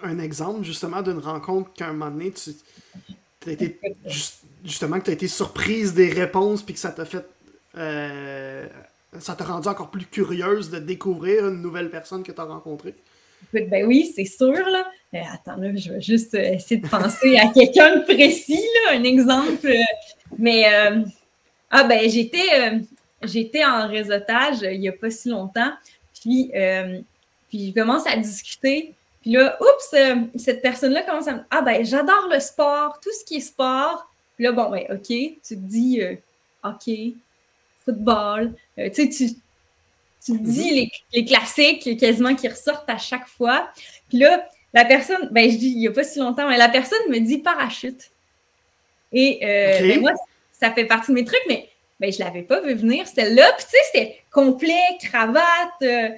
[0.03, 2.51] un exemple justement d'une rencontre qu'à un moment donné, tu
[3.39, 4.31] t'as été jus-
[4.63, 7.25] justement que tu as été surprise des réponses puis que ça t'a fait
[7.77, 8.65] euh,
[9.19, 12.95] ça t'a rendu encore plus curieuse de découvrir une nouvelle personne que tu as rencontrée?
[13.53, 14.87] Écoute, ben oui, c'est sûr, là.
[15.13, 18.97] Euh, attends, là, je vais juste euh, essayer de penser à quelqu'un de précis, là,
[18.97, 19.65] un exemple.
[19.67, 19.75] euh,
[20.39, 21.01] mais, euh,
[21.69, 22.81] ah, ben, j'étais,
[23.25, 25.71] j'étais en réseautage euh, il n'y a pas si longtemps.
[26.21, 26.99] Puis, euh,
[27.49, 28.93] puis je commence à discuter.
[29.21, 33.11] Puis là, oups, euh, cette personne-là commence à me Ah, ben, j'adore le sport, tout
[33.19, 34.09] ce qui est sport.
[34.35, 36.15] Puis là, bon, ben, OK, tu te dis euh,
[36.63, 37.13] hockey,
[37.85, 38.53] football.
[38.77, 39.29] Tu sais, tu,
[40.25, 43.69] tu te dis les, les classiques quasiment qui ressortent à chaque fois.
[44.09, 46.69] Puis là, la personne, ben je dis il n'y a pas si longtemps, mais la
[46.69, 48.11] personne me dit parachute.
[49.11, 49.87] Et Ok.
[49.87, 50.11] ben, moi,
[50.51, 53.07] ça fait partie de mes trucs, mais ben, je ne l'avais pas vu venir.
[53.07, 55.43] C'était là, puis tu sais, c'était complet, cravate.
[55.83, 56.09] euh,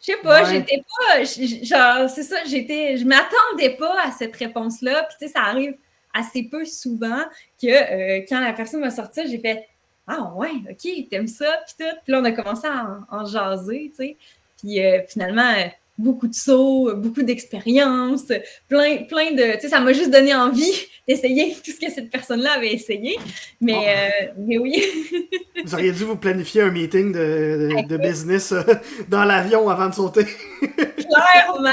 [0.00, 0.50] je sais pas, Ouais.
[0.52, 1.24] j'étais pas.
[1.24, 2.96] Genre, c'est ça, j'étais.
[2.96, 5.04] Je m'attendais pas à cette réponse-là.
[5.04, 5.74] Puis tu sais, ça arrive
[6.14, 7.22] assez peu souvent
[7.60, 9.66] que euh, quand la personne va sortir, j'ai fait
[10.06, 11.96] Ah ouais, ok, t'aimes ça, puis tout.
[12.04, 14.16] Puis là, on a commencé à en, en jaser, tu sais.
[14.58, 15.66] Puis euh, finalement, euh,
[15.98, 18.26] beaucoup de sauts, beaucoup d'expériences,
[18.68, 19.54] plein, plein de.
[19.54, 20.72] Tu sais, ça m'a juste donné envie
[21.08, 23.18] d'essayer tout ce que cette personne-là avait essayé.
[23.60, 23.82] Mais, Oh.
[23.86, 24.82] euh, mais oui.
[25.64, 28.62] Vous auriez dû vous planifier un meeting de, de- de business euh,
[29.08, 30.24] dans l'avion avant de sauter.
[30.60, 31.70] Clairement.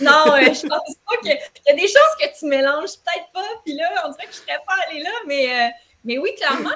[0.00, 1.28] Non, euh, je pense pas que.
[1.28, 4.32] Il y a des choses que tu mélanges peut-être pas, puis là, on dirait que
[4.32, 5.70] je serais pas allée là, mais,
[6.04, 6.70] mais oui, clairement.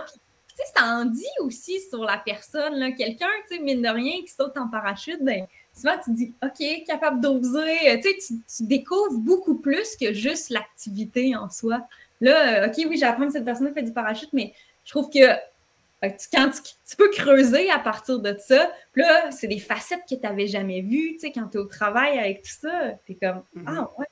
[0.56, 2.94] Sais, ça en dit aussi sur la personne.
[2.96, 6.32] Quelqu'un, tu sais, mine de rien, qui saute en parachute, ben, souvent tu te dis,
[6.42, 7.90] OK, capable d'oser.
[7.90, 11.86] Euh, Tu sais, tu, tu découvres beaucoup plus que juste l'activité en soi.
[12.20, 14.52] Là, euh, OK, oui, j'apprends que cette personne fait du parachute, mais
[14.84, 19.30] je trouve que euh, quand tu, tu peux creuser à partir de ça, puis là,
[19.30, 21.12] c'est des facettes que tu n'avais jamais vues.
[21.14, 23.64] Tu sais, quand tu es au travail avec tout ça, tu es comme Mhm.
[23.66, 24.06] Ah, ouais.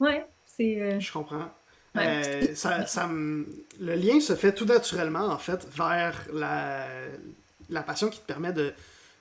[0.00, 0.80] Ouais, c'est.
[0.80, 1.48] euh, Je comprends.
[1.94, 2.06] Ouais.
[2.06, 3.46] Euh, ça, ça me-
[3.80, 6.86] le lien se fait tout naturellement, en fait, vers la,
[7.68, 8.72] la passion qui te permet de,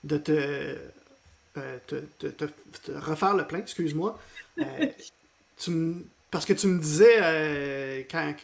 [0.03, 0.75] de te,
[1.53, 4.17] te, te- te- te refaire le plein, excuse-moi.
[4.59, 4.63] Euh,
[5.57, 5.71] tu
[6.31, 8.35] parce que tu me disais, euh, quand,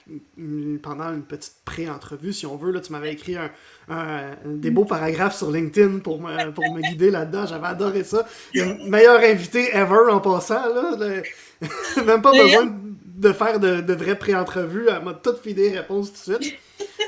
[0.82, 3.52] pendant une petite pré-entrevue, si on veut, là, tu m'avais écrit un,
[3.90, 7.46] un- des beaux paragraphes sur LinkedIn pour me, pour me guider là-dedans.
[7.46, 8.26] J'avais adoré ça.
[8.56, 10.68] Le meilleur invité ever en passant.
[10.74, 11.24] Là, Le-
[12.06, 12.74] Même pas besoin
[13.06, 14.88] de faire de, de vraies pré-entrevues.
[14.90, 16.56] Elle m'a tout filé des réponses tout de suite.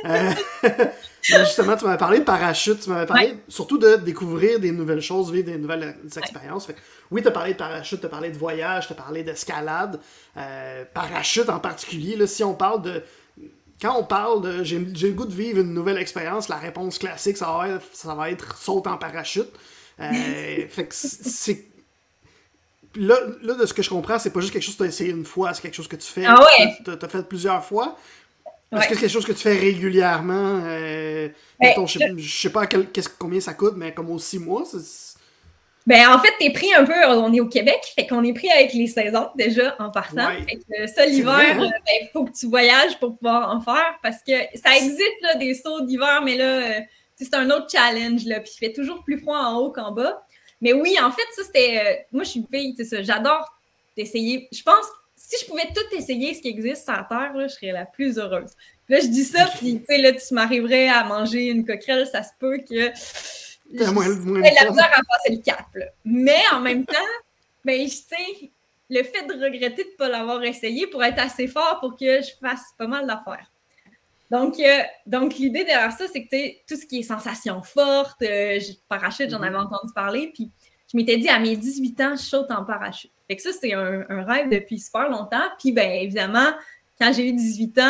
[0.05, 0.31] Euh,
[1.27, 2.79] justement, tu m'avais parlé de parachute.
[2.79, 6.65] Tu m'avais parlé surtout de découvrir des nouvelles choses, vivre des nouvelles expériences.
[6.65, 6.75] Fait
[7.11, 9.99] oui, tu as parlé de parachute, tu as parlé de voyage, tu as parlé d'escalade.
[10.35, 13.03] Euh, parachute en particulier, là, si on parle de.
[13.81, 17.37] Quand on parle de j'ai le goût de vivre une nouvelle expérience, la réponse classique,
[17.37, 19.49] ça va être, ça va être saute en parachute.
[19.99, 21.65] Euh, fait que c'est.
[22.95, 24.87] Là, là, de ce que je comprends, c'est pas juste quelque chose que tu as
[24.87, 26.25] essayé une fois, c'est quelque chose que tu fais.
[26.25, 26.77] Ah ouais?
[26.83, 27.95] Tu as fait plusieurs fois.
[28.71, 28.88] Est-ce Ouais.
[28.88, 30.62] que c'est quelque chose que tu fais régulièrement?
[30.65, 34.39] Euh, Ben, mettons, je, je sais pas quel- combien ça coûte, mais comme aux six
[34.39, 35.15] mois, c'est-
[35.86, 38.49] Ben, en fait, t'es pris un peu, on est au Québec, fait qu'on est pris
[38.51, 40.27] avec les saisons déjà en partant.
[40.27, 40.43] Ouais.
[40.43, 41.62] Fait que ça, l'hiver, vrai, hein?
[41.63, 45.21] euh, ben, il faut que tu voyages pour pouvoir en faire parce que ça existe
[45.21, 46.43] là, des sauts d'hiver, mais là,
[46.77, 46.82] euh,
[47.15, 50.25] c'est un autre challenge, là, puis il fait toujours plus froid en haut qu'en bas.
[50.60, 51.80] Mais oui, en fait, ça, c'était.
[51.80, 53.47] euh, moi, je suis une fille, c'est ça, j'adore
[53.95, 54.47] essayer.
[54.51, 54.86] Je pense,
[55.29, 57.85] si je pouvais tout essayer ce qui existe sur la Terre, là, je serais la
[57.85, 58.51] plus heureuse.
[58.87, 62.23] Là, je dis ça, puis tu sais, là, tu m'arriverais à manger une coquerelle, ça
[62.23, 62.91] se peut que.
[64.45, 65.65] J'ai la misère à passer le cap.
[65.75, 65.87] là.
[66.05, 66.95] Mais en même temps,
[67.65, 68.51] ben, je sais,
[68.89, 72.21] le fait de regretter de ne pas l'avoir essayé pour être assez fort pour que
[72.21, 73.51] je fasse pas mal d'affaires.
[74.31, 77.61] Donc, euh, donc l'idée derrière ça, c'est que tu sais, tout ce qui est sensation
[77.63, 79.43] forte, euh, parachute, j'en Mhm.
[79.43, 80.49] avais entendu parler, puis
[80.89, 83.11] je m'étais dit à mes 18 ans, je saute en parachute.
[83.27, 85.43] Fait que ça, c'est un, un rêve depuis super longtemps.
[85.59, 86.51] Puis, ben évidemment,
[86.99, 87.83] quand j'ai eu 18 ans,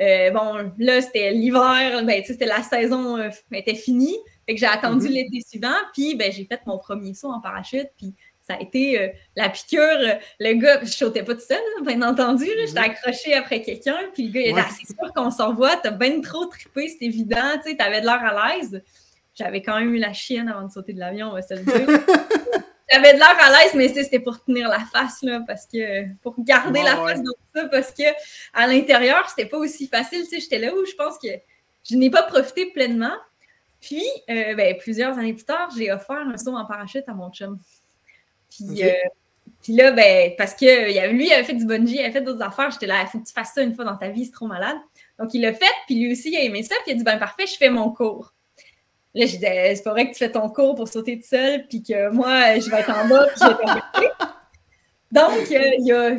[0.00, 4.16] euh, bon, là, c'était l'hiver, ben, tu sais, c'était la saison euh, était finie.
[4.46, 5.12] Fait que j'ai attendu Mhm.
[5.14, 8.14] l'été suivant, puis ben, j'ai fait mon premier saut en parachute, puis
[8.46, 9.80] ça a été euh, la piqûre.
[10.38, 12.90] le gars, je sautais pas tout seul, bien entendu, là, j'étais Mhm.
[12.90, 14.60] accrochée après quelqu'un, puis le gars, il Ouais.
[14.64, 18.00] Ah, c'est sûr qu'on s'en voit, t'as bien trop trippé, c'est évident, tu sais, t'avais
[18.02, 18.82] de l'air à l'aise.
[19.34, 21.60] J'avais quand même eu la chienne avant de sauter de l'avion, on va se le
[21.60, 21.86] dire.
[22.90, 26.34] j'avais de l'air à l'aise, mais c'était pour tenir la face, là, parce que pour
[26.38, 28.04] garder la face dans ça, parce que
[28.52, 30.22] à l'intérieur, c'était pas aussi facile.
[30.24, 31.28] Tu sais, j'étais là où je pense que
[31.88, 33.14] je n'ai pas profité pleinement.
[33.80, 37.30] Puis, euh, ben, plusieurs années plus tard, j'ai offert un saut en parachute à mon
[37.30, 37.58] chum.
[38.50, 38.92] Puis, euh,
[39.62, 42.42] puis là, ben, parce que lui, il avait fait du bungee, il avait fait d'autres
[42.42, 42.70] affaires.
[42.70, 44.46] J'étais là, il faut que tu fasses ça une fois dans ta vie, c'est trop
[44.46, 44.76] malade.
[45.18, 47.04] Donc, il l'a fait, puis lui aussi, il a aimé ça, puis il a dit,
[47.04, 48.33] ben parfait, je fais mon cours.
[49.14, 51.66] Là, je disais, c'est pas vrai que tu fais ton cours pour sauter tout seul,
[51.68, 54.08] puis que moi, je vais être en bas, puis je vais
[55.12, 56.18] Donc, euh, il y a.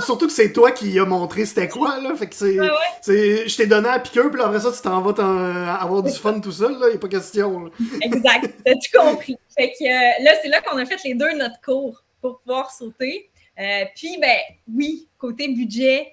[0.00, 2.14] Surtout que c'est toi qui as montré c'était quoi, là.
[2.14, 2.54] Fait que c'est.
[2.54, 6.52] Je t'ai donné à piqueur, puis après ça, tu t'en vas avoir du fun tout
[6.52, 6.86] seul, là.
[6.90, 7.68] Il a pas question.
[8.00, 8.48] Exact.
[8.64, 9.36] T'as-tu compris?
[9.58, 12.70] Fait que euh, là, c'est là qu'on a fait les deux notre cours pour pouvoir
[12.70, 13.28] sauter.
[13.58, 14.38] Euh, puis, ben,
[14.72, 16.12] oui, côté budget,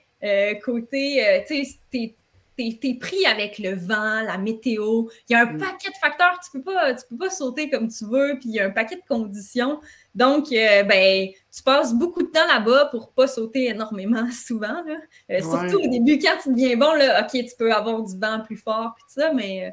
[0.65, 1.43] côté.
[1.48, 2.15] tu sais,
[2.56, 5.06] t'es pris avec le vent, la météo.
[5.30, 5.58] Il y a un mm.
[5.58, 6.39] paquet de facteurs.
[6.44, 8.38] Tu peux pas, tu peux pas sauter comme tu veux.
[8.39, 9.80] Puis il y a un paquet de conditions.
[10.16, 14.84] Donc, euh, ben, tu passes beaucoup de temps là-bas pour pas sauter énormément souvent.
[15.30, 18.42] Euh, surtout au début, quand tu deviens bon, là, OK, tu peux avoir du vent
[18.46, 19.68] plus fort, puis tout ça, mais...
[19.68, 19.70] Euh,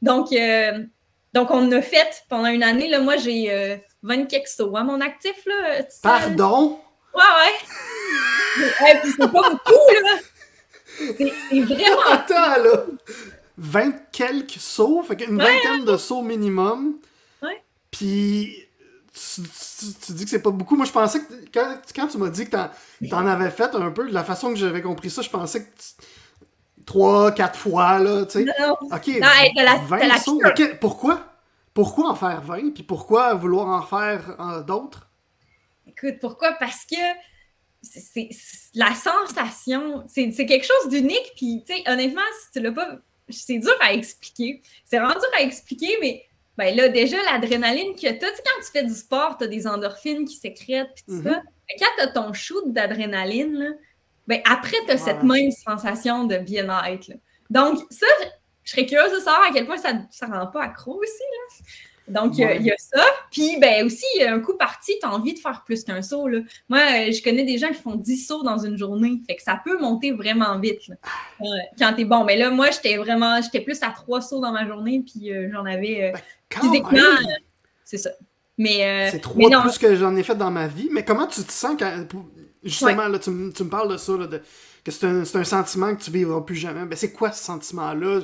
[0.00, 0.34] donc,
[1.32, 5.00] donc, on a fait pendant une année, là, moi, j'ai 20 quelques sauts à mon
[5.00, 5.46] actif.
[5.46, 6.80] Là, Pardon?
[7.14, 8.64] Ouais, ouais.
[8.84, 10.18] ouais puis c'est pas beaucoup, là.
[11.18, 12.00] C'est vraiment.
[12.10, 12.84] Attends, là!
[13.58, 16.96] 20 quelques sauts, fait une vingtaine de sauts minimum.
[17.42, 17.62] Ouais.
[17.90, 18.68] Puis.
[19.34, 20.74] Tu, dis que c'est pas beaucoup.
[20.74, 22.56] Moi, je pensais que quand, quand tu m'as dit que
[23.10, 25.68] t'en avais fait un peu, de la façon que j'avais compris ça, je pensais que
[26.86, 28.44] trois, quatre fois, là, tu sais.
[28.44, 29.08] Non, OK.
[29.08, 30.40] Non, la, 20 sauts.
[30.44, 31.32] OK, pourquoi?
[31.74, 32.74] Pourquoi en faire 20?
[32.74, 35.08] Puis pourquoi vouloir en faire euh, d'autres?
[35.86, 36.52] Écoute, pourquoi?
[36.52, 36.96] Parce que
[37.82, 38.28] c'est
[38.74, 41.32] la sensation, c'est quelque chose d'unique.
[41.36, 44.62] Puis, tu sais, honnêtement, si tu l'as pas, c'est dur à expliquer.
[44.84, 46.24] C'est vraiment dur à expliquer, mais
[46.56, 49.44] ben là, déjà, l'adrénaline que tu as, tu sais, quand tu fais du sport, tu
[49.44, 51.30] as des endorphines qui sécrètent, puis tout ça.
[51.30, 51.78] Mm-hmm.
[51.78, 53.76] Quand tu as ton shoot d'adrénaline,
[54.26, 57.12] ben après, tu as cette même sensation de bien-être.
[57.50, 58.06] Donc, ça,
[58.62, 61.22] je serais curieuse de savoir à quel point ça ne rend pas accro aussi.
[61.22, 61.66] Là.
[62.08, 63.04] Donc, il y a ça.
[63.30, 66.28] Puis, ben aussi, un coup parti, tu as envie de faire plus qu'un saut.
[66.28, 66.40] Là.
[66.68, 69.20] Moi, euh, je connais des gens qui font 10 sauts dans une journée.
[69.26, 71.44] Fait que ça peut monter vraiment vite euh,
[71.78, 72.24] quand tu es bon.
[72.24, 75.02] Mais là, moi, j'étais vraiment, j'étais plus à 3 sauts dans ma journée.
[75.06, 77.00] Puis, euh, j'en avais ben, physiquement.
[77.84, 78.10] c'est ça.
[78.58, 79.08] Mais.
[79.10, 80.88] c'est trop plus que j'en ai fait dans ma vie.
[80.90, 82.06] Mais comment tu te sens quand.
[82.64, 84.40] Justement, là, tu, me parles de ça, de,
[84.84, 86.84] que c'est un, un, sentiment que tu vivras plus jamais.
[86.84, 88.20] Ben, c'est quoi ce sentiment-là?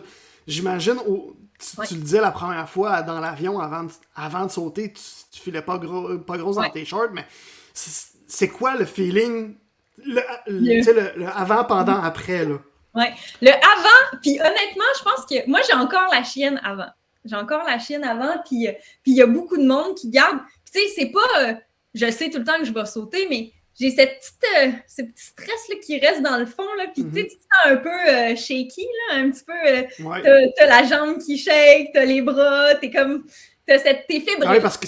[0.47, 4.93] J'imagine, au, tu, le disais la première fois dans l'avion avant de, avant de sauter,
[4.93, 7.27] tu, tu filais pas gros, pas gros dans tes shorts, mais
[7.73, 9.57] c'est quoi le feeling,
[10.05, 12.59] le, le, avant, pendant, après, là?
[12.95, 13.13] Ouais.
[13.43, 16.89] Le avant, puis honnêtement, je pense que moi, j'ai encore la chienne avant.
[17.25, 18.69] J'ai encore la chienne avant, puis
[19.07, 20.39] il y a beaucoup de monde qui garde.
[20.73, 21.41] Tu sais, c'est pas.
[21.41, 21.55] Euh,
[21.95, 25.03] je sais tout le temps que je vais sauter, mais j'ai cette petite, euh, ce
[25.03, 26.67] petit stress là, qui reste dans le fond.
[26.77, 30.05] Là, puis tu te sens un peu euh, shaky, là, un petit peu.
[30.05, 33.25] Euh, t'as, la jambe qui shake, t'as les bras, t'es comme.
[33.67, 34.51] T'as cette, t'es fébrile.
[34.51, 34.87] Oui, parce que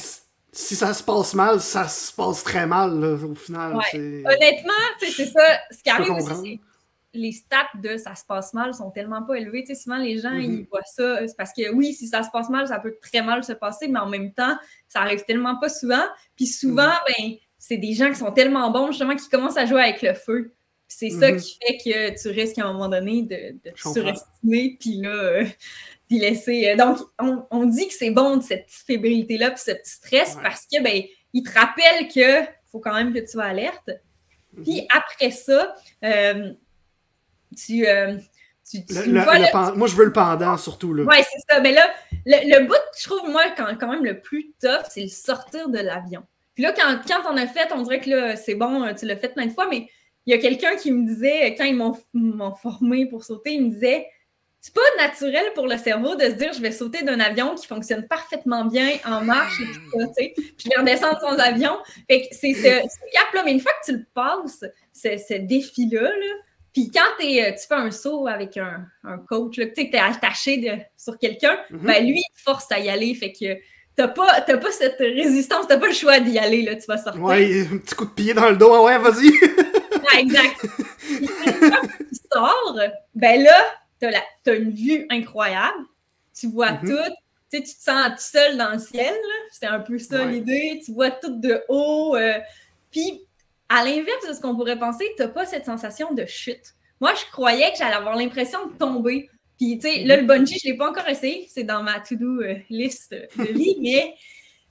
[0.53, 3.79] si ça se passe mal, ça se passe très mal là, au final.
[3.95, 5.61] Honnêtement, c'est ça.
[5.71, 6.61] Ce qui arrive aussi,
[7.13, 9.65] les stats de ça se passe mal sont tellement pas élevés.
[9.67, 10.69] sais, souvent, les gens, ils mm-hmm.
[10.69, 11.29] voient ça.
[11.29, 13.87] C'est parce que oui, si ça se passe mal, ça peut très mal se passer,
[13.87, 14.57] mais en même temps,
[14.89, 16.05] ça arrive tellement pas souvent.
[16.37, 17.19] Puis souvent, mm-hmm.
[17.19, 20.15] ben c'est des gens qui sont tellement bons, justement, qui commencent à jouer avec le
[20.15, 20.55] feu.
[20.89, 21.39] C'est ça mhm.
[21.39, 25.11] qui fait que tu risques à un moment donné de, de te surestimer, puis là,
[25.11, 25.45] euh,
[26.11, 26.71] d'y laisser.
[26.71, 26.99] Euh, donc,
[27.51, 31.03] on, dit que c'est bon, cette fébrilité-là, puis ce petit stress, parce que, ben,
[31.35, 33.91] il te rappelle que faut quand même que tu sois alerte.
[34.65, 34.87] Puis mhm.
[34.91, 36.53] après ça, euh,
[37.57, 37.85] tu.
[39.13, 40.93] moi, je veux le pendant surtout.
[40.93, 41.61] Oui, c'est ça.
[41.61, 41.89] Mais là,
[42.25, 45.79] le, bout, je trouve, moi, quand, quand même le plus tough, c'est le sortir de
[45.79, 46.25] l'avion.
[46.55, 49.17] Puis là, quand, quand on a fait, on dirait que là, c'est bon, tu l'as
[49.17, 49.89] fait plein de fois, mais
[50.27, 53.71] il y a quelqu'un qui me disait, quand ils m'ont formé pour sauter, il me
[53.71, 54.07] disait
[54.61, 57.67] c'est pas naturel pour le cerveau de se dire je vais sauter d'un avion qui
[57.67, 60.35] fonctionne parfaitement bien en marche et tout ça, tu sais.
[60.59, 61.79] je vais redescendre sans avion.
[62.09, 66.11] Fait que c'est ce, cap-là, mais une fois que tu le passes, ce, défi-là,
[66.75, 68.87] puis quand es, tu fais un saut avec un,
[69.29, 71.79] coach, tu sais, que tu es attaché sur quelqu'un, mm-hmm.
[71.79, 73.15] ben lui, il te force à y aller.
[73.15, 73.57] Fait que
[74.01, 77.23] t'as pas, pas cette résistance, t'as pas le choix d'y aller, là, tu vas sortir.
[77.23, 79.29] Ouais, un petit coup de pied dans le dos, ouais, vas-y.
[80.19, 80.57] exact.
[80.61, 82.79] quand tu sors,
[83.15, 83.63] ben là,
[83.99, 84.11] t'as,
[84.47, 85.85] as une vue incroyable,
[86.39, 86.89] tu vois mm-hmm.
[86.89, 87.15] tout,
[87.51, 89.15] tu sais, tu te sens tout seul dans le ciel,
[89.51, 92.39] c'est un peu ça l'idée, tu vois tout de haut, euh,
[92.91, 93.21] puis
[93.69, 96.75] à l'inverse de ce qu'on pourrait penser, t'as pas cette sensation de chute.
[97.01, 99.31] Moi, je croyais que j'allais avoir l'impression de tomber.
[99.61, 101.47] Puis, tu sais, là, le bungee, je ne l'ai pas encore essayé.
[101.51, 104.15] C'est dans ma to-do euh, list de vie, mais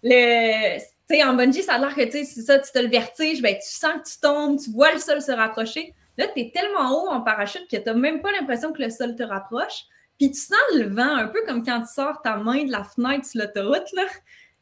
[0.01, 2.79] le, tu sais, en bungee, ça a l'air que, tu sais, c'est ça, tu te
[2.79, 5.93] le vertige, ben, tu sens que tu tombes, tu vois le sol se rapprocher.
[6.17, 8.89] Là, tu es tellement haut en parachute que tu n'as même pas l'impression que le
[8.89, 9.83] sol te rapproche.
[10.17, 12.83] Puis tu sens le vent, un peu comme quand tu sors ta main de la
[12.83, 14.05] fenêtre sur l'autoroute, là.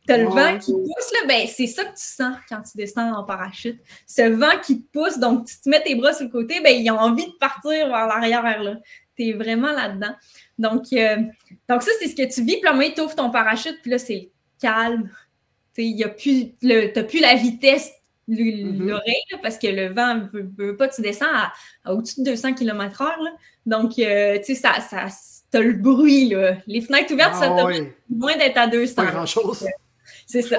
[0.08, 2.78] Tu as le vent qui pousse, là, ben, c'est ça que tu sens quand tu
[2.78, 3.80] descends en parachute.
[4.06, 6.76] Ce vent qui te pousse, donc tu te mets tes bras sur le côté, ben,
[6.76, 8.76] ils ont envie de partir vers l'arrière, là.
[9.18, 10.16] Tu es vraiment là-dedans.
[10.60, 11.18] Donc, euh,
[11.70, 12.60] donc ça, c'est ce que tu vis.
[12.60, 15.10] Puis là, tu ouvres ton parachute, puis là, c'est calme.
[15.76, 17.92] Tu n'as plus, plus la vitesse
[18.28, 18.88] mm-hmm.
[18.88, 21.26] l'oreille parce que le vent ne veut, pas, tu descends
[21.84, 23.14] à, au-dessus de 200 km/h.
[23.66, 25.08] Donc, euh, tu sais, ça, ça
[25.52, 26.30] t'as le bruit.
[26.30, 26.58] Là.
[26.66, 28.96] Les fenêtres ouvertes, ça ah t'a moins d'être à 200.
[28.96, 29.66] Pas grand-chose.
[30.26, 30.58] C'est ça.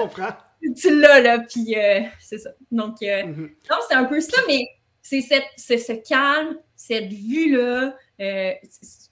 [0.75, 2.49] Tu l'as, là, puis euh, c'est ça.
[2.71, 3.49] Donc, mm-hmm.
[3.69, 4.67] non, c'est un peu ça, mais
[5.01, 8.51] c'est ce calme, cette vue-là, euh,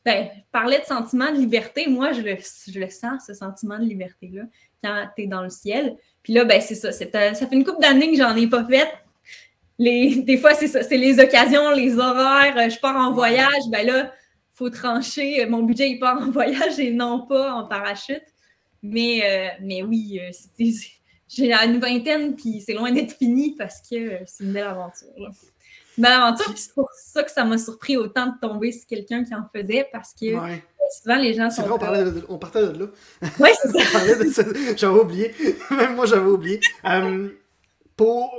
[0.03, 1.87] ben, parlais de sentiment de liberté.
[1.87, 2.37] Moi, je le,
[2.67, 4.43] je le sens, ce sentiment de liberté-là,
[4.83, 5.95] quand tu es dans le ciel.
[6.23, 6.89] Puis là, ben, c'est ça.
[6.89, 8.87] Euh, ça fait une couple d'années que j'en ai pas fait.
[9.79, 10.83] Les, des fois, c'est ça.
[10.83, 12.57] C'est les occasions, les horaires.
[12.57, 13.63] Euh, je pars en voyage.
[13.71, 15.45] Ben là, il faut trancher.
[15.45, 18.23] Mon budget, il part en voyage et non pas en parachute.
[18.83, 20.19] Mais, euh, mais oui,
[21.27, 25.07] j'ai une vingtaine, puis c'est loin d'être fini parce que c'est une belle aventure.
[25.17, 25.29] Là
[25.97, 26.53] belle aventure.
[26.55, 29.87] c'est pour ça que ça m'a surpris autant de tomber sur quelqu'un qui en faisait
[29.91, 30.27] parce que
[30.91, 31.63] souvent les gens sont.
[31.63, 32.85] Vrai, on, parlait de, on partait de là.
[33.39, 34.43] Oui, c'est ça.
[34.75, 35.33] j'avais oublié.
[35.71, 36.59] Même moi, j'avais oublié.
[36.85, 37.29] Euh,
[37.95, 38.31] pour.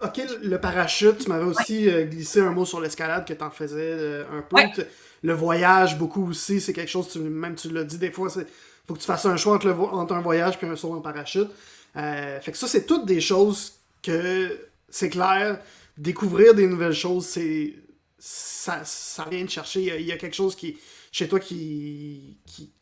[0.00, 3.50] Ok, le parachute, tu m'avais aussi euh, glissé un mot sur l'escalade que tu en
[3.50, 4.82] faisais euh, un peu.
[5.22, 8.44] Le voyage, beaucoup aussi, c'est quelque chose, tu, même tu l'as dit, des fois, il
[8.84, 11.00] faut que tu fasses un choix entre, le, entre un voyage et un saut en
[11.00, 11.50] parachute.
[11.94, 14.58] fait que ça, c'est toutes des choses que,
[14.88, 15.60] c'est clair,
[15.96, 17.74] découvrir des nouvelles choses, c'est
[18.18, 20.00] ça, ça vient de chercher.
[20.00, 20.78] Il y, a, quelque chose qui
[21.10, 22.72] chez toi qui, qui,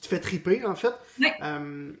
[0.00, 0.94] te fait triper, en fait.
[1.42, 1.92] Euh,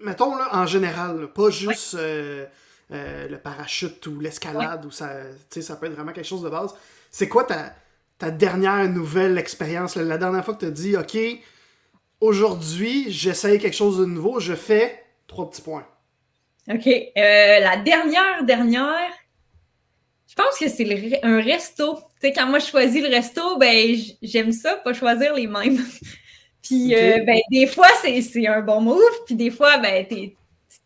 [0.00, 2.46] mettons, là, en général, pas juste euh,
[2.90, 5.12] euh, le parachute ou l'escalade, ou ça,
[5.48, 6.74] ça peut être vraiment quelque chose de base.
[7.10, 7.74] C'est quoi ta,
[8.18, 9.96] ta dernière nouvelle expérience?
[9.96, 11.16] La dernière fois que tu as dit, OK,
[12.20, 15.86] aujourd'hui, j'essaye quelque chose de nouveau, je fais trois petits points.
[16.72, 16.86] OK.
[16.86, 19.12] Euh, la dernière, dernière,
[20.28, 21.96] je pense que c'est un resto.
[21.96, 25.78] Tu sais, quand moi je choisis le resto, ben j'aime ça, pas choisir les mêmes.
[26.62, 30.06] puis, euh, ben, des fois, c'est un bon move, puis des fois, ben,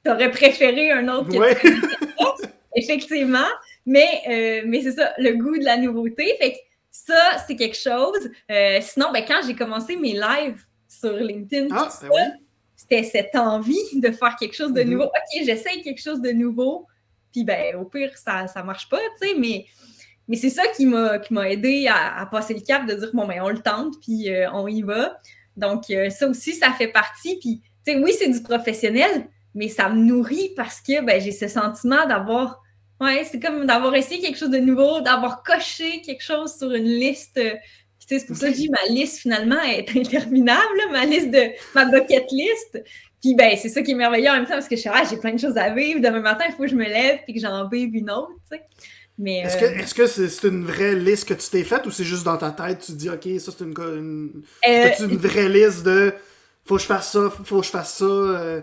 [0.03, 3.47] t'aurais préféré un autre que Effectivement.
[3.87, 6.35] Mais, euh, mais c'est ça, le goût de la nouveauté.
[6.41, 6.59] Fait que
[6.91, 8.31] ça, c'est quelque chose.
[8.81, 12.39] sinon, ben, quand j'ai commencé mes lives sur LinkedIn, ah, ben
[12.85, 14.91] c'était cette envie de faire quelque chose de mhm.
[14.91, 15.05] nouveau.
[15.05, 16.87] OK, j'essaye quelque chose de nouveau,
[17.33, 19.67] puis ben, au pire, ça ne marche pas, tu sais, mais,
[20.29, 23.49] mais c'est ça qui m'a aidé à, passer le cap de dire, bon, ben, on
[23.49, 25.19] le tente, puis euh, on y va.
[25.57, 27.39] Donc, euh, ça aussi, ça fait partie.
[27.41, 31.33] Puis, tu sais, oui, c'est du professionnel, mais ça me nourrit parce que ben, j'ai
[31.33, 32.61] ce sentiment d'avoir.
[33.01, 36.85] Ouais, c'est comme d'avoir essayé quelque chose de nouveau, d'avoir coché quelque chose sur une
[36.85, 37.41] liste
[38.07, 41.85] c'est pour ça que je dis ma liste finalement est interminable, ma liste de ma
[41.87, 42.83] bucket list.
[43.21, 45.03] Puis ben, c'est ça qui est merveilleux en même temps parce que je suis ah,
[45.09, 46.01] j'ai plein de choses à vivre.
[46.01, 48.33] Demain matin, il faut que je me lève et que j'en vive une autre.
[49.17, 52.05] Mais, est-ce que est-ce que c'est, une vraie liste que tu t'es faite ou c'est
[52.05, 54.43] juste dans ta tête, tu te dis OK, ça c'est une, une...
[54.69, 56.13] Euh, une vraie liste de
[56.65, 58.05] faut que je fasse ça, faut que je fasse ça.
[58.05, 58.61] Euh?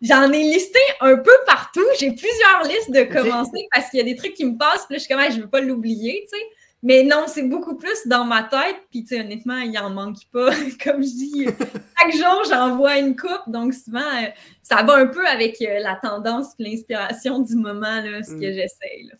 [0.00, 1.84] J'en ai listé un peu partout.
[1.98, 4.94] J'ai plusieurs listes de commencer parce qu'il y a des trucs qui me passent, puis
[4.94, 6.44] là, je suis comme, je ne veux pas l'oublier, tu sais.
[6.82, 8.76] Mais non, c'est beaucoup plus dans ma tête.
[8.90, 10.50] Puis, tu sais, honnêtement, il en manque pas.
[10.84, 13.42] Comme je dis, chaque jour, j'en vois une coupe.
[13.46, 14.26] Donc, souvent, euh,
[14.62, 18.50] ça va un peu avec euh, la tendance et l'inspiration du moment, là, ce que
[18.50, 18.54] mm.
[18.54, 19.12] j'essaye.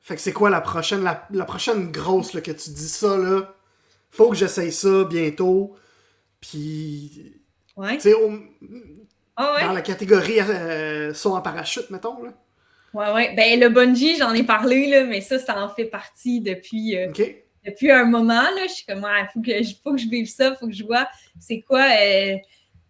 [0.00, 3.52] Fait que c'est quoi la prochaine, la, prochaine grosse là, que tu dis ça, là?
[4.10, 5.74] Faut que j'essaye ça bientôt.
[6.40, 7.40] Puis.
[7.76, 7.96] Ouais.
[7.96, 8.14] Tu sais,
[9.36, 12.32] ah dans la catégorie euh, saut en parachute, mettons, là.
[12.94, 13.34] Oui, oui.
[13.34, 17.10] Ben, le bungee, j'en ai parlé, là, mais ça, ça en fait partie depuis, euh,
[17.64, 18.42] depuis un moment.
[18.42, 18.66] Là.
[18.66, 20.84] Je suis comme, il faut, que, faut que je vive ça, il faut que je
[20.84, 21.08] vois
[21.40, 22.36] c'est quoi euh,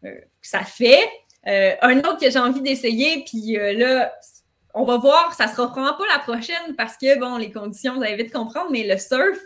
[0.04, 1.08] euh, que ça fait.
[1.44, 4.12] un autre que j'ai envie d'essayer, puis là,
[4.74, 7.94] on va voir, ça ne sera vraiment pas la prochaine parce que, bon, les conditions,
[7.94, 9.38] vous allez vite comprendre, mais le surf,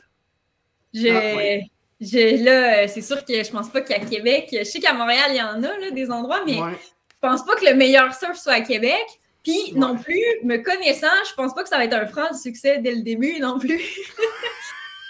[0.94, 5.30] je, ah, là, c'est sûr que je pense pas qu'à Québec, je sais qu'à Montréal,
[5.30, 8.36] il y en a là, des endroits, mais je pense pas que le meilleur surf
[8.38, 9.04] soit à Québec.
[9.46, 12.78] Puis non plus, me connaissant, je pense pas que ça va être un franc succès
[12.78, 13.80] dès le début non plus.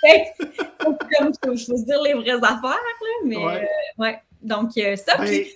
[1.17, 2.77] comme je faut se dire les vraies affaires, là,
[3.25, 3.67] mais ouais.
[3.99, 4.13] Euh,
[4.43, 5.53] Donc euh, ça, ben, puis.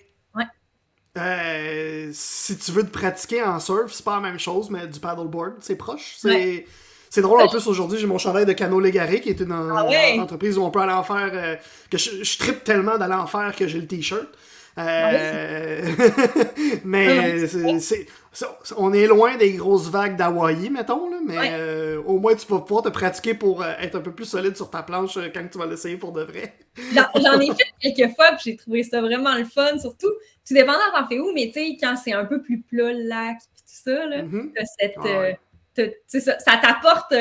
[1.19, 4.99] Euh, si tu veux te pratiquer en surf, c'est pas la même chose, mais du
[4.99, 6.15] paddleboard, c'est proche.
[6.17, 6.65] C'est.
[7.13, 9.85] C'est drôle, en plus, aujourd'hui, j'ai mon chandail de Cano Légaré, qui est une, ah
[10.21, 11.59] entreprise où on peut aller en faire.
[11.91, 14.29] que je, je tripe tellement d'aller en faire que j'ai le t-shirt.
[14.79, 15.83] Euh,
[16.85, 18.07] mais c'est,
[18.77, 22.61] on est loin des grosses vagues d'Hawaï, mettons, là, mais euh, au moins tu vas
[22.61, 25.59] pouvoir te pratiquer pour euh, être un peu plus solide sur ta planche quand tu
[25.59, 26.55] vas l'essayer pour de vrai.
[26.95, 30.13] J'en ai fait quelques fois, puis j'ai trouvé ça vraiment le fun, surtout,
[30.47, 33.03] tout dépendant t'en fais où, mais tu sais, quand c'est un peu plus plat, le
[33.03, 34.23] lac, puis tout ça, là,
[34.79, 37.15] cette, ça, ça t'apporte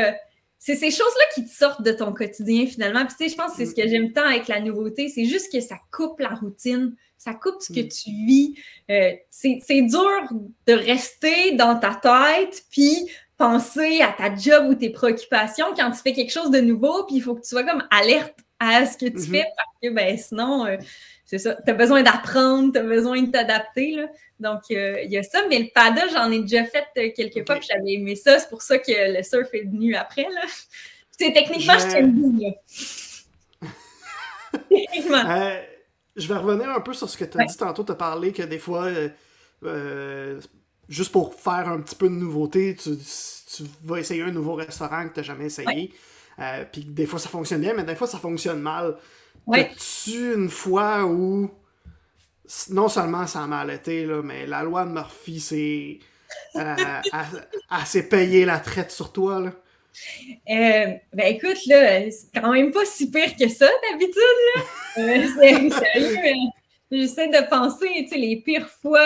[0.60, 3.05] c'est ces choses-là qui te sortent de ton quotidien finalement.
[3.05, 5.26] Puis tu sais, je pense que c'est ce que j'aime tant avec la nouveauté, c'est
[5.26, 7.89] juste que ça coupe la routine, ça coupe ce que mm.
[7.89, 8.55] tu vis.
[8.89, 10.30] Euh, c'est dur
[10.65, 13.07] de rester dans ta tête, puis
[13.38, 17.17] penser à ta job ou tes préoccupations quand tu fais quelque chose de nouveau, puis
[17.17, 19.32] il faut que tu sois comme alerte à ce que tu mm-hmm.
[19.32, 20.78] fais parce que ben, sinon, euh,
[21.26, 23.97] c'est ça, tu as besoin d'apprendre, tu as besoin de t'adapter.
[24.39, 27.57] Donc, euh, il y a ça, mais le paddle, j'en ai déjà fait quelques fois,
[27.57, 28.39] puis j'avais aimé ça.
[28.39, 30.24] C'est pour ça que le surf est venu après.
[30.24, 30.41] Là.
[31.17, 32.09] Techniquement, je, tiens le
[35.13, 35.61] euh,
[36.20, 37.84] je vais revenir un peu sur ce que tu as dit tantôt.
[37.84, 38.88] Tu as parlé que des fois,
[40.88, 42.91] juste pour faire un petit peu de nouveauté, tu,
[43.84, 45.93] vas essayer un nouveau restaurant que tu n'as jamais essayé.
[46.72, 48.97] puis des fois, ça fonctionne bien, mais des fois, ça fonctionne mal.
[49.47, 49.72] Ouais.
[50.03, 51.49] tu une fois où
[52.70, 55.99] non seulement ça a mal été, là, mais la loi de Murphy, c'est.
[56.55, 56.76] Euh,
[57.86, 59.51] s'est payée la traite sur toi, là?
[60.50, 64.16] Euh, ben écoute, là, c'est quand même pas si pire que ça d'habitude,
[64.56, 64.62] là.
[64.98, 66.36] Euh, sérieux,
[66.92, 69.06] j'essaie de penser, tu sais, les pires fois.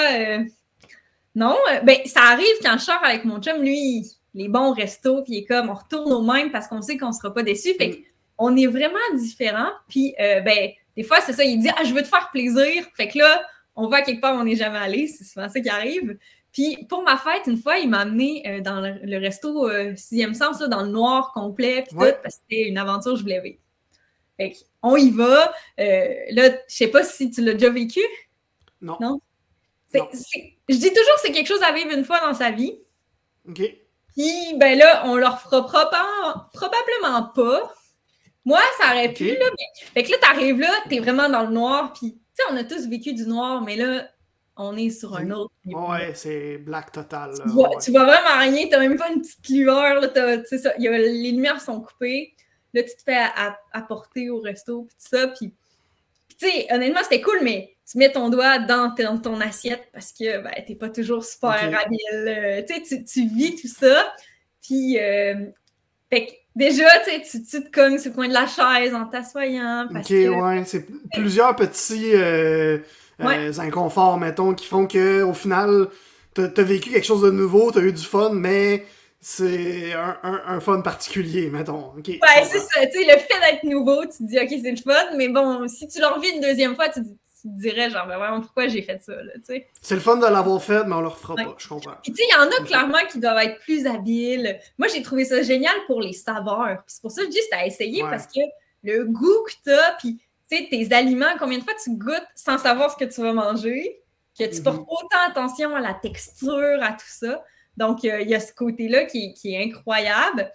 [1.36, 4.06] Non, ben ça arrive quand je sors avec mon chum, lui,
[4.36, 7.12] les bons restos, puis il est comme, on retourne au même parce qu'on sait qu'on
[7.12, 7.74] sera pas déçus.
[7.76, 8.04] Fait que mm
[8.38, 9.72] on est vraiment différents.
[9.88, 12.86] Puis, euh, ben, des fois, c'est ça, il dit Ah, je veux te faire plaisir.
[12.96, 13.44] Fait que là,
[13.76, 15.08] on va quelque part où on n'est jamais allé.
[15.08, 16.18] C'est souvent ça qui arrive.
[16.54, 20.34] Puis, pour ma fête, une fois, il m'a amené euh, dans le, resto euh, sixième
[20.34, 23.42] sens, dans le noir complet, puis tout, parce que c'était une aventure que je voulais
[23.42, 23.58] vivre.
[24.38, 25.54] Fait on y va.
[25.78, 28.02] là, je sais pas si tu l'as déjà vécu.
[28.82, 28.98] Non.
[29.00, 29.20] Non?
[29.94, 32.80] Je dis toujours que c'est quelque chose à vivre une fois dans sa vie.
[33.48, 33.62] OK.
[34.16, 37.74] Puis, ben là, on leur fera probablement pas.
[38.46, 39.46] Moi, ça aurait pu, là.
[39.52, 39.86] Mais...
[39.94, 42.64] Fait que là, t'arrives là, t'es vraiment dans le noir, puis, tu sais, on a
[42.64, 44.08] tous vécu du noir, mais là,
[44.56, 47.32] on est sur un autre Ouais, c'est black total.
[47.44, 50.88] Tu, vois, vois vraiment rien, t'as même pas une petite lueur, là, tu ça, y
[50.88, 52.34] a, les lumières sont coupées.
[52.74, 53.22] Là, tu te fais
[53.72, 55.54] apporter au resto, puis tout ça, puis,
[56.40, 60.42] tu sais, honnêtement, c'était cool, mais tu mets ton doigt dans, ton assiette parce que,
[60.42, 62.00] ben, t'es pas toujours super habile.
[62.14, 64.14] Euh, tu sais, tu vis tout ça,
[64.62, 65.46] puis, euh,
[66.10, 69.88] fait que, Déjà, tu, tu te cognes sur le coin de la chaise en t'assoyant.
[69.90, 70.64] Ok, ouais.
[70.66, 72.78] C'est plusieurs petits euh,
[73.28, 75.88] euh, inconforts, mettons, qui font que au final,
[76.34, 78.86] t'as as vécu quelque chose de nouveau, t'as eu du fun, mais
[79.20, 81.94] c'est un, un, fun particulier, mettons.
[81.96, 82.86] ouais, c'est ça.
[82.86, 85.66] Tu sais, le fait d'être nouveau, tu te dis, OK, c'est le fun, mais bon,
[85.70, 88.18] si tu le revis une deuxième fois, tu te dis, tu te dirais, genre, ben
[88.18, 89.68] vraiment, pourquoi j'ai fait ça, là, tu sais.
[89.82, 91.96] C'est le fun de l'avoir fait, mais on le refera pas, je comprends.
[92.04, 94.60] Puis, tu sais, il y en a clairement qui doivent être plus habiles.
[94.78, 96.84] Moi, j'ai trouvé ça génial pour les saveurs.
[96.86, 98.42] Puis c'est pour ça que je dis, c'est à essayer parce que
[98.84, 100.20] le goût que t'as, puis,
[100.56, 104.02] sais, tes aliments, combien de fois tu goûtes sans savoir ce que tu vas manger,
[104.38, 104.88] que tu portes mhm.
[104.88, 107.44] autant attention à la texture, à tout ça.
[107.78, 110.52] Donc, euh, il y a ce côté-là qui, qui, est incroyable.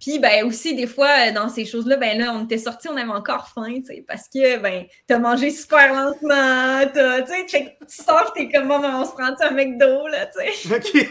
[0.00, 3.10] Puis, ben, aussi, des fois, dans ces choses-là, ben là, on était sortis, on avait
[3.10, 8.32] encore faim, tu sais, parce que, ben, t'as mangé super lentement, tu sais, tu sors,
[8.32, 10.74] t'es comme, on se prend un McDo, là, tu sais?
[10.76, 11.10] OK.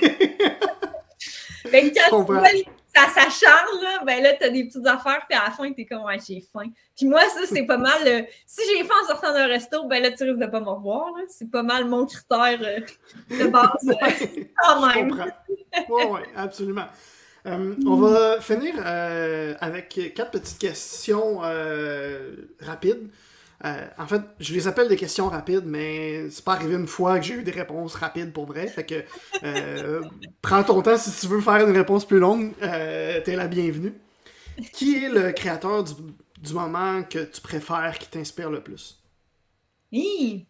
[1.72, 2.34] ben, quand tu
[2.98, 6.04] ça s'acharne, là, ben là, t'as des petites affaires, puis à la fin, t'es comme,
[6.04, 6.70] ouais, j'ai faim.
[6.96, 10.02] Puis moi, ça, c'est pas mal, euh, si j'ai faim en sortant d'un resto, ben
[10.02, 11.24] là, tu risques de pas me revoir, là.
[11.30, 12.80] C'est pas mal mon critère euh,
[13.38, 15.32] de base, euh, quand même.
[15.90, 16.88] Oui, oui, absolument.
[17.46, 21.42] Euh, on va finir avec quatre petites questions
[23.66, 27.20] euh, en fait, je les appelle des questions rapides, mais c'est pas arrivé une fois
[27.20, 28.68] que j'ai eu des réponses rapides pour vrai.
[28.68, 29.04] Fait que
[30.42, 32.54] prends ton temps si tu veux faire une réponse plus longue.
[32.60, 33.94] T'es la bienvenue.
[34.74, 39.00] Qui est le créateur du, moment que tu préfères, qui t'inspire le plus?
[39.92, 40.46] Oui.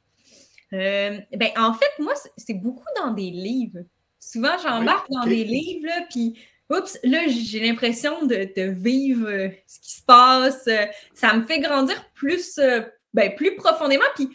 [0.72, 3.80] ben, en fait, moi, c'est beaucoup dans des livres.
[4.20, 6.38] Souvent, j'embarque dans des livres, puis
[6.70, 10.68] oups, là, j'ai l'impression de, vivre euh, ce qui se passe.
[10.68, 12.82] Euh, ça me fait grandir plus, euh,
[13.14, 14.30] ben, plus profondément, puis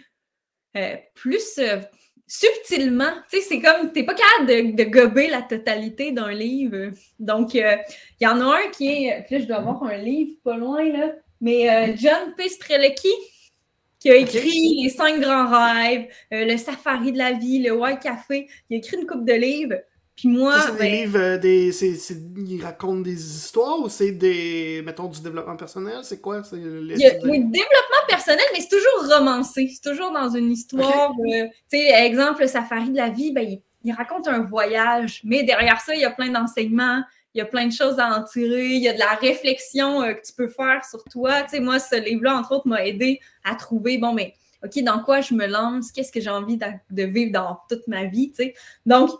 [1.14, 1.60] plus
[2.26, 3.12] subtilement.
[3.30, 6.90] Tu sais, c'est comme, t'es pas capable de, de, gober la totalité d'un livre.
[7.18, 7.78] Donc, il
[8.20, 11.12] y en a un qui est, là, je dois avoir un livre pas loin, là,
[11.40, 12.48] mais John P.
[12.48, 13.12] Strelecki,
[13.98, 18.48] qui a écrit Les cinq grands rêves, Le safari de la vie, Le White Café.
[18.68, 19.76] Il a écrit une coupe de livres
[20.16, 20.60] Puis moi.
[20.60, 21.70] C'est des ben, livres, euh, des,
[22.36, 26.00] ils racontent des histoires ou c'est des, mettons, du développement personnel?
[26.02, 26.44] C'est quoi?
[26.44, 26.94] C'est les
[27.24, 29.70] oui, développement personnel, mais c'est toujours romancé.
[29.72, 31.12] C'est toujours dans une histoire.
[31.12, 35.22] euh, tu sais, exemple, le safari de la vie, ben, il, il raconte un voyage,
[35.24, 37.02] mais derrière ça, il y a plein d'enseignements,
[37.34, 40.02] il y a plein de choses à en tirer, il y a de la réflexion
[40.02, 41.42] euh, que tu peux faire sur toi.
[41.42, 44.34] Tu sais, moi, ce livre-là, entre autres, m'a aidé à trouver, bon, mais
[44.64, 45.90] OK, dans quoi je me lance?
[45.90, 48.30] Qu'est-ce que j'ai envie de vivre dans toute ma vie?
[48.30, 48.54] tu sais?
[48.86, 49.10] Donc,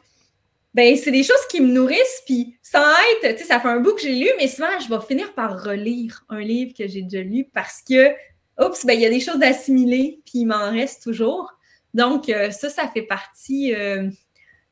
[0.74, 3.80] ben, c'est des choses qui me nourrissent, puis sans être, tu sais, ça fait un
[3.80, 7.02] bout que j'ai lu, mais souvent, je vais finir par relire un livre que j'ai
[7.02, 8.10] déjà lu parce que,
[8.58, 11.52] oups, ben, il y a des choses à assimiler, puis il m'en reste toujours.
[11.92, 14.08] Donc, euh, ça, ça fait partie, euh,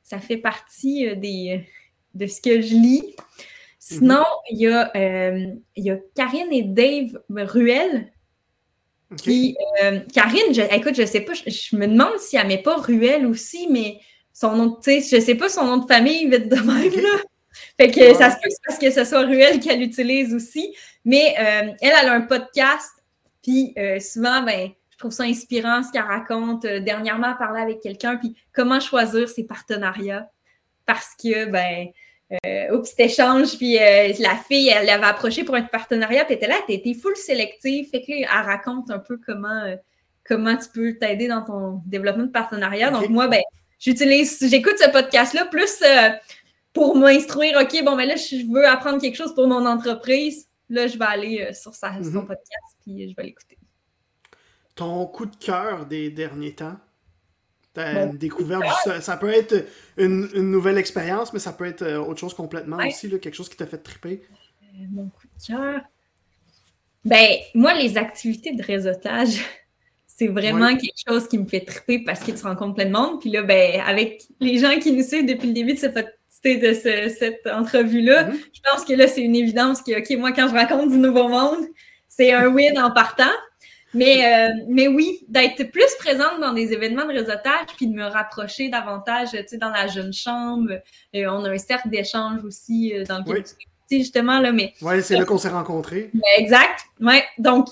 [0.03, 1.67] ça fait partie euh, des,
[2.15, 3.15] de ce que je lis.
[3.79, 8.13] Sinon, il y, a, euh, il y a Karine et Dave Ruel
[9.17, 13.27] Karine, je, écoute, je sais pas, je, je me demande si elle met pas Ruel
[13.27, 13.99] aussi, mais
[14.33, 17.19] son nom, tu sais, je sais pas son nom de famille, vite de même, là.
[17.79, 18.15] Fait que Ouais.
[18.15, 20.75] ça se peut que parce que ce soit Ruel qu'elle utilise aussi.
[21.05, 22.93] Mais euh, elle, elle a un podcast,
[23.43, 26.65] puis euh, souvent, ben, je trouve ça inspirant ce qu'elle raconte.
[26.65, 30.29] Euh, dernièrement, elle parlait avec quelqu'un, puis comment choisir ses partenariats?
[30.87, 31.89] Parce que, ben,
[32.73, 36.49] oups, cet échange, puis la fille, elle l'avait approché pour un partenariat, puis elle était
[36.49, 37.89] là, elle était full sélective.
[37.91, 39.75] Fait que là, elle raconte un peu comment,
[40.25, 42.91] comment tu peux t'aider dans ton développement de partenariat.
[42.91, 43.41] Donc, moi, ben,
[43.81, 46.11] j'utilise, j'écoute ce podcast-là plus euh,
[46.73, 50.47] pour m'instruire, OK, bon, ben là, je veux apprendre quelque chose pour mon entreprise.
[50.69, 52.27] Là, je vais aller euh, sur sa, son Mhm.
[52.29, 53.59] podcast, puis je vais l'écouter.
[54.77, 56.77] Ton coup de cœur des derniers temps?
[57.75, 59.65] T'as Mon une découverte, du- ça, ça peut être
[59.97, 62.89] une, une nouvelle expérience, mais ça peut être euh, autre chose complètement Ouais.
[62.89, 64.23] aussi, là, quelque chose qui t'a fait triper.
[64.63, 65.81] Euh, mon coup de cœur?
[67.05, 69.41] Ben, moi, les activités de réseautage,
[70.21, 70.77] c'est vraiment Ouais.
[70.77, 73.21] quelque chose qui me fait triper parce que tu rencontres plein de monde.
[73.21, 76.05] Puis là, ben, avec les gens qui nous suivent depuis le début de, ce pod-
[76.45, 78.39] de ce- cette entrevue-là, Mhm.
[78.53, 81.29] je pense que là, c'est une évidence que, OK, moi, quand je rencontre du nouveau
[81.29, 81.65] monde,
[82.09, 83.33] c'est un win en partant.
[83.95, 88.05] Mais, euh, mais oui, d'être plus présente dans des événements de réseautage, puis de me
[88.05, 90.71] rapprocher davantage, tu sais, dans la jeune chambre.
[91.17, 93.43] Euh, on a un cercle d'échange aussi euh, dans lequel Oui.
[93.43, 93.67] tu
[93.99, 96.11] justement, là, mais Ouais, c'est là qu'on s'est rencontrés.
[96.39, 96.81] Exact.
[97.01, 97.25] Ouais.
[97.39, 97.69] Donc,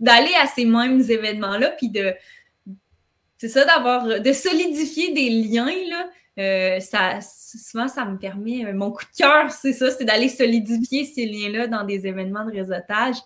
[0.00, 2.12] d'aller à ces mêmes événements-là, puis de.
[3.38, 4.20] C'est ça, d'avoir.
[4.20, 6.08] de solidifier des liens, là.
[6.38, 8.64] euh, ça, souvent, ça me permet.
[8.66, 12.44] euh, mon coup de cœur, c'est ça, c'est d'aller solidifier ces liens-là dans des événements
[12.44, 13.16] de réseautage,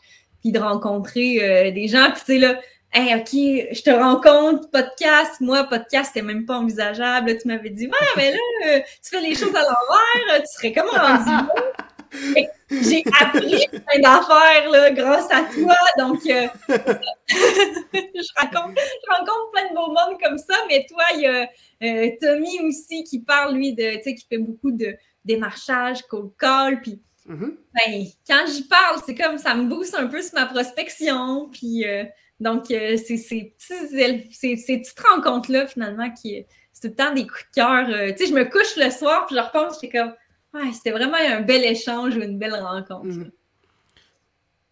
[0.41, 2.11] puis de rencontrer euh, des gens.
[2.13, 2.61] Puis, tu sais, là,
[2.93, 3.31] hey, OK,
[3.73, 5.41] je te rencontre, podcast.
[5.41, 7.37] Moi, podcast, c'était même pas envisageable.
[7.39, 10.91] Tu m'avais dit, ouais, mais là, tu fais les choses à l'envers, tu serais comment
[10.91, 11.31] rendu
[12.13, 15.75] J'ai appris plein d'affaires là, grâce à toi.
[15.99, 20.55] Donc, euh, je, raconte, je rencontre plein de beaux mondes comme ça.
[20.69, 21.49] Mais toi, il y a
[21.83, 24.95] euh, Tommy aussi qui parle, lui, de, tu sais, qui fait beaucoup de
[25.25, 26.81] démarchage, cold call.
[26.81, 27.59] Puis, Mhm.
[27.75, 31.49] ben, quand j'y parle, c'est comme ça me booste un peu sur ma prospection.
[31.53, 32.05] Puis, euh,
[32.41, 37.27] donc, c'est ces, petits, ces, ces petites rencontres-là, finalement, qui c'est tout le temps des
[37.27, 37.87] coups de cœur.
[38.17, 40.15] tu sais, je me couche le soir, puis je repense, j'étais comme,
[40.55, 43.05] ouais, c'était vraiment un bel échange ou une belle rencontre.
[43.07, 43.31] Mhm.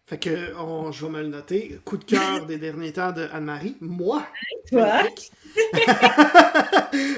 [0.07, 1.79] Fait que on- je vais me le noter.
[1.85, 3.77] Coup de cœur des derniers temps de Anne-Marie.
[3.81, 4.25] Moi.
[4.71, 5.03] Toi?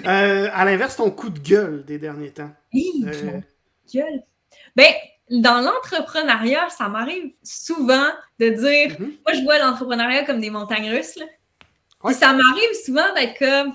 [0.05, 2.51] Euh, à l'inverse, ton coup de gueule des derniers temps.
[2.73, 3.39] Hi, Euh,
[3.93, 4.23] gueule.
[4.75, 4.91] Ben,
[5.29, 8.07] dans l'entrepreneuriat, ça m'arrive souvent
[8.39, 9.13] de dire, mhm.
[9.25, 11.15] moi, je vois l'entrepreneuriat comme des montagnes russes.
[11.17, 11.25] Là.
[12.03, 12.11] Ouais.
[12.11, 13.73] Puis ça m'arrive souvent d'être comme,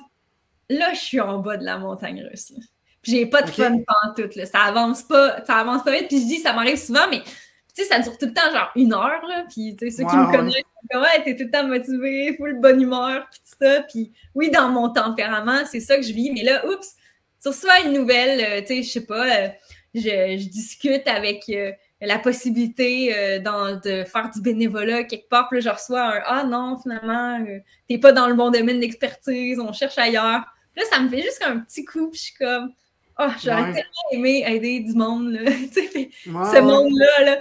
[0.69, 2.51] là, je suis en bas de la montagne russe.
[2.51, 2.63] là.
[3.07, 3.55] J'ai pas de Ok.
[3.55, 4.35] fun pantoute.
[4.37, 4.47] Là.
[4.47, 6.09] Ça avance pas, ça avance pas vite.
[6.09, 8.71] Puis je dis, ça m'arrive souvent, mais tu sais, ça dure tout le temps, genre
[8.77, 9.23] une heure.
[9.29, 9.45] Là.
[9.49, 10.37] Puis tu sais, ceux qui Ouais, me ouais.
[10.37, 13.83] connaissent, comme, ouais, t'es tout le temps motivé, full bonne humeur, puis tout ça.
[13.83, 16.31] Puis oui, dans mon tempérament, c'est ça que je vis.
[16.33, 16.95] Mais là, oups,
[17.43, 19.49] tu reçois une nouvelle, euh, tu sais, je sais pas, euh,
[19.95, 25.49] je, je discute avec euh, la possibilité euh, dans- de faire du bénévolat quelque part,
[25.49, 28.81] puis là, je reçois un Ah non, finalement, euh, t'es pas dans le bon domaine
[28.81, 30.45] d'expertise, on cherche ailleurs.
[30.75, 32.73] Puis là, ça me fait juste un petit coup, puis je suis comme
[33.19, 33.73] Ah, j'aurais Ouais.
[33.73, 35.41] tellement aimé aider du monde, là.
[35.51, 37.25] Ouais, ce monde-là.
[37.25, 37.39] Là.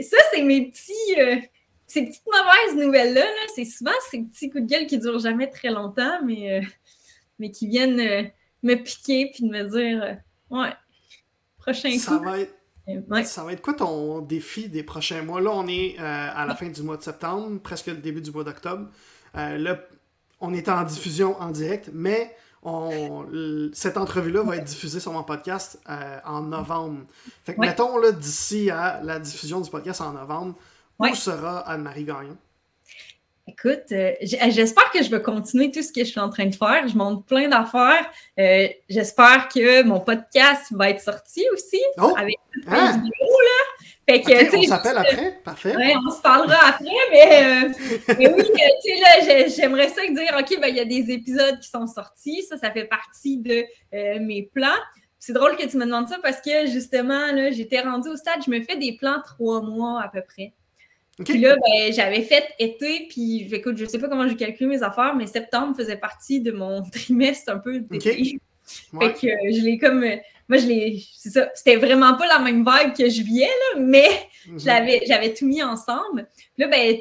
[0.00, 0.92] Ça, c'est mes petits.
[1.20, 1.36] euh,
[1.86, 5.48] ces petites mauvaises nouvelles-là, là, c'est souvent ces petits coups de gueule qui durent jamais
[5.48, 6.66] très longtemps, mais, euh,
[7.38, 8.24] mais qui viennent euh,
[8.64, 10.18] me piquer puis de me dire
[10.50, 10.72] Ouais,
[11.58, 12.24] prochain Ça coup.
[12.24, 12.52] va, être,
[13.08, 13.24] ouais.
[13.24, 15.40] ça va être quoi ton défi des prochains mois?
[15.40, 18.44] Là, on est à la fin du mois de septembre, presque le début du mois
[18.44, 18.88] d'octobre.
[19.34, 19.78] Là,
[20.40, 22.34] on est en diffusion en direct, mais
[22.66, 23.26] on,
[23.72, 27.00] cette entrevue-là va être diffusée sur mon podcast euh, en novembre.
[27.44, 27.68] Fait que, Ouais.
[27.68, 30.54] mettons, d'ici à la diffusion du podcast en novembre,
[30.98, 31.12] Ouais.
[31.12, 32.36] où sera Anne-Marie Gagnon?
[33.48, 36.54] Écoute, euh, j'espère que je vais continuer tout ce que je suis en train de
[36.54, 36.88] faire.
[36.88, 38.10] Je monte plein d'affaires.
[38.40, 42.12] Euh, j'espère que mon podcast va être sorti aussi oh!
[42.18, 42.90] avec toutes ah!
[42.94, 43.12] vidéos.
[43.20, 43.86] Là.
[44.08, 45.74] Fait que, on s'appelle après, parfait.
[45.76, 47.68] On se parlera après, mais, euh,
[48.18, 48.42] mais oui,
[48.84, 51.86] tu sais, là, j'aimerais ça dire, OK, ben, il y a des épisodes qui sont
[51.86, 52.42] sortis.
[52.42, 53.64] Ça, ça fait partie de
[54.18, 54.82] mes plans.
[55.20, 58.42] C'est drôle que tu me demandes ça parce que justement, là, j'étais rendue au stade,
[58.44, 60.52] je me fais des plans trois mois à peu près.
[61.24, 64.82] Puis là, ben, j'avais fait été, puis écoute, je sais pas comment j'ai calculé mes
[64.82, 68.38] affaires, mais septembre faisait partie de mon trimestre un peu d'été.
[68.66, 70.02] Fait que euh, je l'ai comme.
[70.02, 70.16] Euh,
[70.48, 71.02] moi, je l'ai.
[71.16, 71.50] C'est ça.
[71.54, 74.08] C'était vraiment pas la même vibe que je viens, là, mais
[74.48, 74.58] mhm.
[74.58, 76.28] j'avais tout mis ensemble.
[76.36, 76.96] Puis là, ben,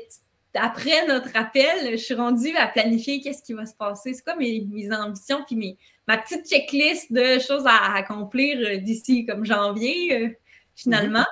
[0.53, 4.13] après notre appel, je suis rendue à planifier qu'est-ce qui va se passer.
[4.13, 8.77] C'est quoi mes, mes ambitions, puis mes, ma petite checklist de choses à, accomplir euh,
[8.77, 10.37] d'ici comme janvier,
[10.75, 11.19] finalement.
[11.19, 11.25] Mhm.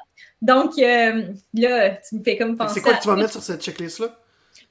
[0.43, 1.23] Donc, euh,
[1.53, 2.75] là, tu me fais comme penser.
[2.75, 4.07] C'est quoi que tu vas mettre sur cette checklist-là?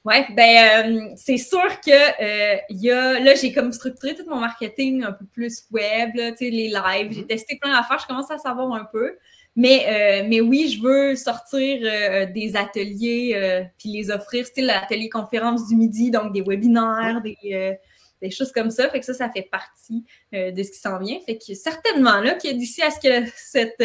[0.05, 4.39] Oui, ben, euh, c'est sûr que euh, y a, là, j'ai comme structuré tout mon
[4.39, 7.11] marketing un peu plus web, là, les lives.
[7.11, 7.25] J'ai mm-hmm.
[7.25, 9.17] testé plein d'affaires, je commence à savoir un peu.
[9.55, 11.79] Mais, mais oui, je veux sortir
[12.33, 17.77] des ateliers puis les offrir, style l'atelier conférence du midi, donc des webinaires, des,
[18.19, 18.89] des choses comme ça.
[18.89, 21.19] Fait que ça, ça fait partie de ce qui s'en vient.
[21.27, 23.83] Fait que certainement, là, que d'ici à ce que cette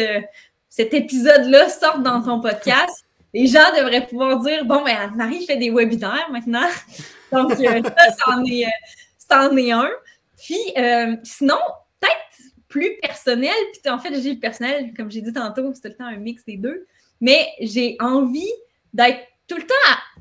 [0.69, 5.57] cet épisode-là sorte dans ton podcast, les gens devraient pouvoir dire Bon, ben, Marie fait
[5.57, 6.67] des webinaires maintenant.
[7.31, 9.89] Donc, euh, ça, c'en est, euh, est, un.
[10.37, 11.57] Puis, euh, sinon,
[11.99, 15.87] peut-être plus personnel, puis en fait, j'ai le personnel, comme j'ai dit tantôt, c'est tout
[15.89, 16.87] le temps un mix des deux,
[17.21, 18.51] mais j'ai envie
[18.93, 19.75] d'être tout le temps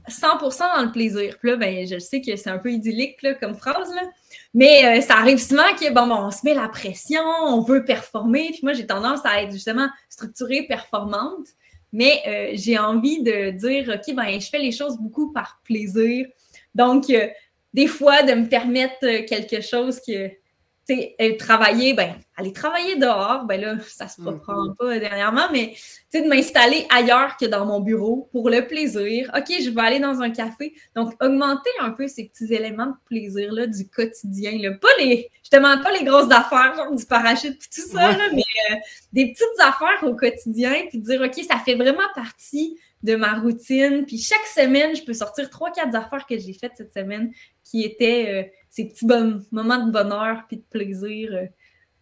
[0.06, 1.36] à 100% dans le plaisir.
[1.38, 4.02] Puis là, ben, je sais que c'est un peu idyllique là, comme phrase, là,
[4.58, 8.48] mais euh, ça arrive souvent que, bon, on se met la pression, on veut performer.
[8.50, 11.46] Puis moi, j'ai tendance à être justement structurée, performante.
[11.92, 16.26] Mais euh, j'ai envie de dire, OK, ben, je fais les choses beaucoup par plaisir.
[16.74, 17.28] Donc, euh,
[17.72, 20.28] des fois, de me permettre quelque chose que,
[21.38, 24.76] travailler, ben, aller travailler dehors, ben là, ça se reprend mm-hmm.
[24.76, 25.74] pas dernièrement, mais
[26.14, 29.30] de m'installer ailleurs que dans mon bureau pour le plaisir.
[29.36, 30.74] OK, je vais aller dans un café.
[30.96, 34.58] Donc, augmenter un peu ces petits éléments de plaisir-là du quotidien.
[34.58, 34.72] Là.
[34.72, 38.16] Pas les, je te demande pas les grosses affaires, genre du parachute et tout ça,
[38.32, 38.76] mais euh,
[39.12, 44.04] des petites affaires au quotidien, puis dire, OK, ça fait vraiment partie de ma routine.
[44.06, 47.32] Puis chaque semaine, je peux sortir trois, quatre affaires que j'ai faites cette semaine
[47.64, 51.30] qui étaient euh, ces petits moments de bonheur puis de plaisir.
[51.32, 51.46] Euh,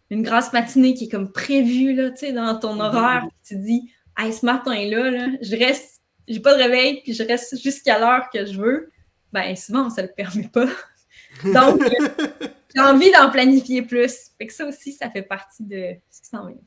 [0.09, 2.81] une grasse matinée qui est comme prévue là, dans ton mhm.
[2.81, 3.27] horaire.
[3.45, 7.61] tu dis, hey, ce matin-là, là, je reste, j'ai pas de réveil, puis je reste
[7.61, 8.91] jusqu'à l'heure que je veux.
[9.33, 10.67] Ben, souvent, ça le permet pas.
[11.43, 12.27] Donc, euh,
[12.73, 14.31] j'ai envie d'en planifier plus.
[14.37, 16.57] Fait que ça aussi, ça fait partie de ce qui s'en vient.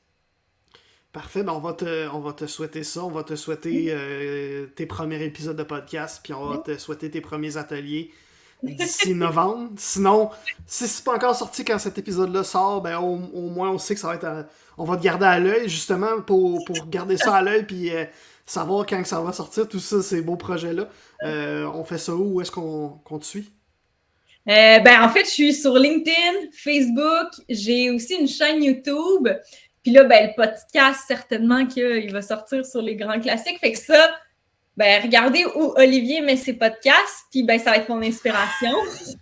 [1.13, 3.03] Parfait, ben on, va te, on va te souhaiter ça.
[3.05, 7.11] On va te souhaiter euh, tes premiers épisodes de podcast, puis on va te souhaiter
[7.11, 8.13] tes premiers ateliers
[8.63, 9.71] d'ici novembre.
[9.77, 10.31] Sinon,
[10.67, 14.01] si c'est pas encore sorti quand cet épisode-là sort, ben au, moins on sait que
[14.01, 14.47] ça va être.
[14.79, 18.05] on va te garder à l'œil justement pour, pour garder ça à l'œil puis euh,
[18.47, 20.89] savoir quand ça va sortir, tout ça, ces beaux projets-là.
[21.23, 22.35] Euh, on fait ça où?
[22.35, 23.53] Où est-ce qu'on te suit?
[24.47, 29.29] ben, en fait, je suis sur LinkedIn, Facebook, j'ai aussi une chaîne YouTube.
[29.83, 33.59] Puis là, ben, le podcast, certainement qu'il va sortir sur les grands classiques.
[33.61, 34.11] Fait que ça,
[34.81, 38.73] ben, regardez où Olivier met ses podcasts, puis ben, ça va être mon inspiration.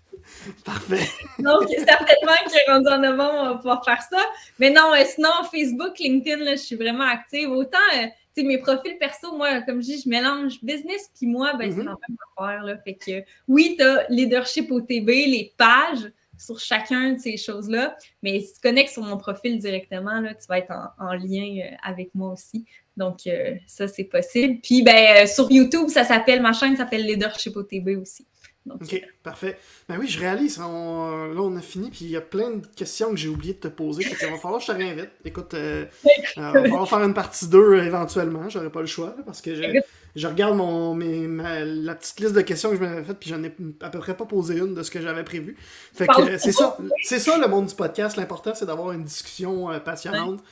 [0.64, 1.08] Parfait.
[1.40, 4.24] Donc, certainement qu'il est rendu en novembre, on va pouvoir faire ça.
[4.60, 7.50] Mais non, euh, sinon, Facebook, LinkedIn, là, je suis vraiment active.
[7.50, 8.04] Autant, euh,
[8.36, 11.72] tu sais, mes profils perso, moi, comme je dis, je mélange business, puis moi, ben,
[11.72, 11.86] c'est mm-hmm.
[11.86, 12.62] la même affaire.
[12.62, 12.78] Là.
[12.84, 16.08] Fait que, oui, tu as Leadership OTB, les pages,
[16.38, 17.96] sur chacun de ces choses-là.
[18.22, 21.76] Mais si tu connectes sur mon profil directement, là, tu vas être en, lien euh,
[21.82, 22.64] avec moi aussi.
[22.96, 24.60] Donc, euh, ça, c'est possible.
[24.62, 28.26] Puis, ben, euh, sur YouTube, ça s'appelle, ma chaîne s'appelle Leadership OTB aussi.
[28.68, 29.58] ok, parfait.
[29.88, 30.58] Ben oui, je réalise.
[30.58, 33.60] là, on a fini, puis il y a plein de questions que j'ai oublié de
[33.60, 34.04] te poser.
[34.04, 35.10] il va falloir que je te réinvite.
[35.24, 38.48] Écoute, il va falloir faire une partie 2 éventuellement.
[38.48, 39.80] J'aurais pas le choix, parce que j'ai
[40.16, 43.54] je regarde mon, la petite liste de questions que je m'avais faite, puis j'en ai
[43.80, 45.56] à peu près pas posé une de ce que j'avais prévu.
[45.94, 48.16] Fait que c'est ça, c'est ça le monde du podcast.
[48.16, 50.42] L'important, c'est d'avoir une discussion euh, passionnante.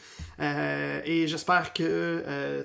[0.41, 2.63] Euh, et j'espère que, euh,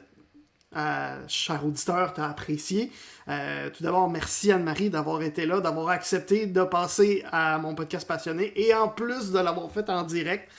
[1.28, 2.92] cher auditeur, tu as apprécié.
[3.26, 8.54] tout d'abord, merci Anne-Marie d'avoir été là, d'avoir accepté de passer à mon podcast passionné
[8.56, 10.50] et en plus de l'avoir fait en direct.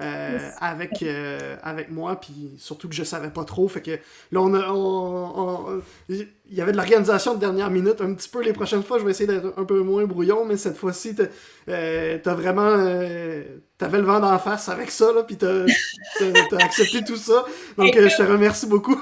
[0.00, 3.68] Euh, avec, euh, avec moi, puis surtout que je savais pas trop.
[3.68, 3.90] Fait que
[4.32, 5.82] là, on a.
[6.08, 8.00] il y avait de l'organisation de dernière minute.
[8.00, 10.56] Un petit peu les prochaines fois, je vais essayer d'être un peu moins brouillon, mais
[10.56, 11.24] cette fois-ci, t'as
[11.68, 12.76] euh, as vraiment.
[13.76, 17.44] T'avais le vent d'en face avec ça, là, puis t'as as, accepté tout ça.
[17.76, 19.00] Donc, je te remercie beaucoup.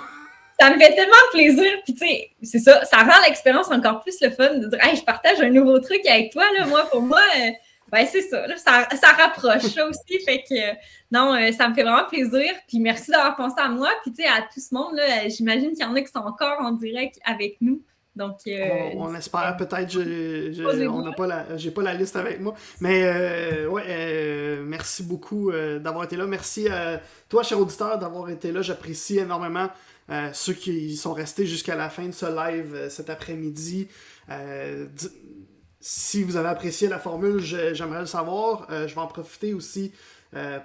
[0.59, 1.70] ça me fait tellement plaisir.
[1.84, 4.97] Puis, tu sais, c'est ça, ça rend l'expérience encore plus le fun de dire, hey,
[4.97, 6.66] je partage un nouveau truc avec toi, là.
[6.66, 7.51] Moi, pour moi, euh,
[7.91, 10.18] ben, c'est ça, ça, ça, rapproche ça aussi.
[10.24, 10.76] Fait que,
[11.11, 12.53] non, euh, ça me fait vraiment plaisir.
[12.68, 13.91] Puis, merci d'avoir pensé à moi.
[14.03, 16.18] Puis, tu sais, à tout ce monde, là, j'imagine qu'il y en a qui sont
[16.18, 17.82] encore en direct avec nous.
[18.16, 22.41] Donc, euh, on, espère peut-être, je, on n'a pas la, j'ai pas la liste avec
[22.41, 26.26] moi, mais euh, ouais, euh, merci beaucoup d'avoir été là.
[26.26, 28.62] Merci à toi, cher auditeur, d'avoir été là.
[28.62, 29.68] J'apprécie énormément
[30.32, 33.86] ceux qui sont restés jusqu'à la fin de ce live cet après-midi.
[35.81, 38.66] Si vous avez apprécié la formule, j'aimerais le savoir.
[38.70, 39.93] je vais en profiter aussi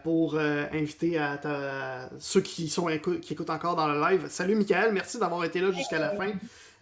[0.03, 2.88] pour inviter à, ceux qui sont
[3.22, 4.28] qui écoutent encore dans le live.
[4.30, 6.34] Salut Michael, merci d'avoir été là jusqu'à la fin.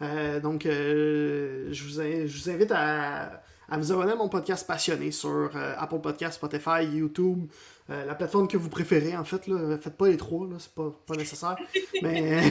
[0.01, 5.73] Euh, donc, euh, je, vous, invite à, vous abonner à mon podcast passionné sur euh,
[5.77, 7.47] Apple Podcast, Spotify, YouTube,
[7.89, 9.45] la plateforme que vous préférez, en fait.
[9.47, 9.77] Là.
[9.77, 11.57] Faites pas les trois, c'est pas, pas nécessaire.
[12.01, 12.41] Mais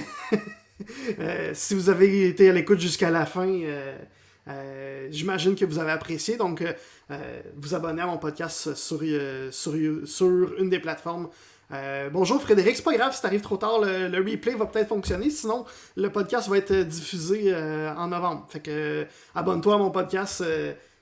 [1.55, 3.49] si vous avez été à l'écoute jusqu'à la fin,
[5.11, 6.37] j'imagine que vous avez apprécié.
[6.37, 6.65] Donc,
[7.57, 11.29] vous abonnez à mon podcast sur, une des plateformes
[11.73, 15.31] euh, bonjour Frédéric, c'est pas grave si t'arrives trop tard, le, replay va peut-être fonctionner,
[15.31, 15.65] sinon
[15.97, 18.47] le podcast va être diffusé euh, en novembre.
[18.51, 20.45] Fait que euh, abonne-toi à mon podcast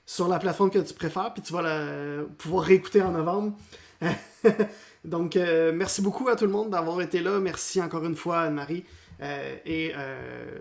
[0.05, 3.57] sur la plateforme que tu préfères, puis tu vas pouvoir réécouter en novembre.
[5.03, 5.35] Donc
[5.73, 7.39] merci beaucoup à tout le monde d'avoir été là.
[7.39, 8.85] Merci encore une fois Anne-Marie.
[9.21, 9.93] Et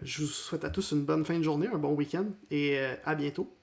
[0.02, 3.14] je vous souhaite à tous une bonne fin de journée, un bon week-end et à
[3.14, 3.56] bientôt.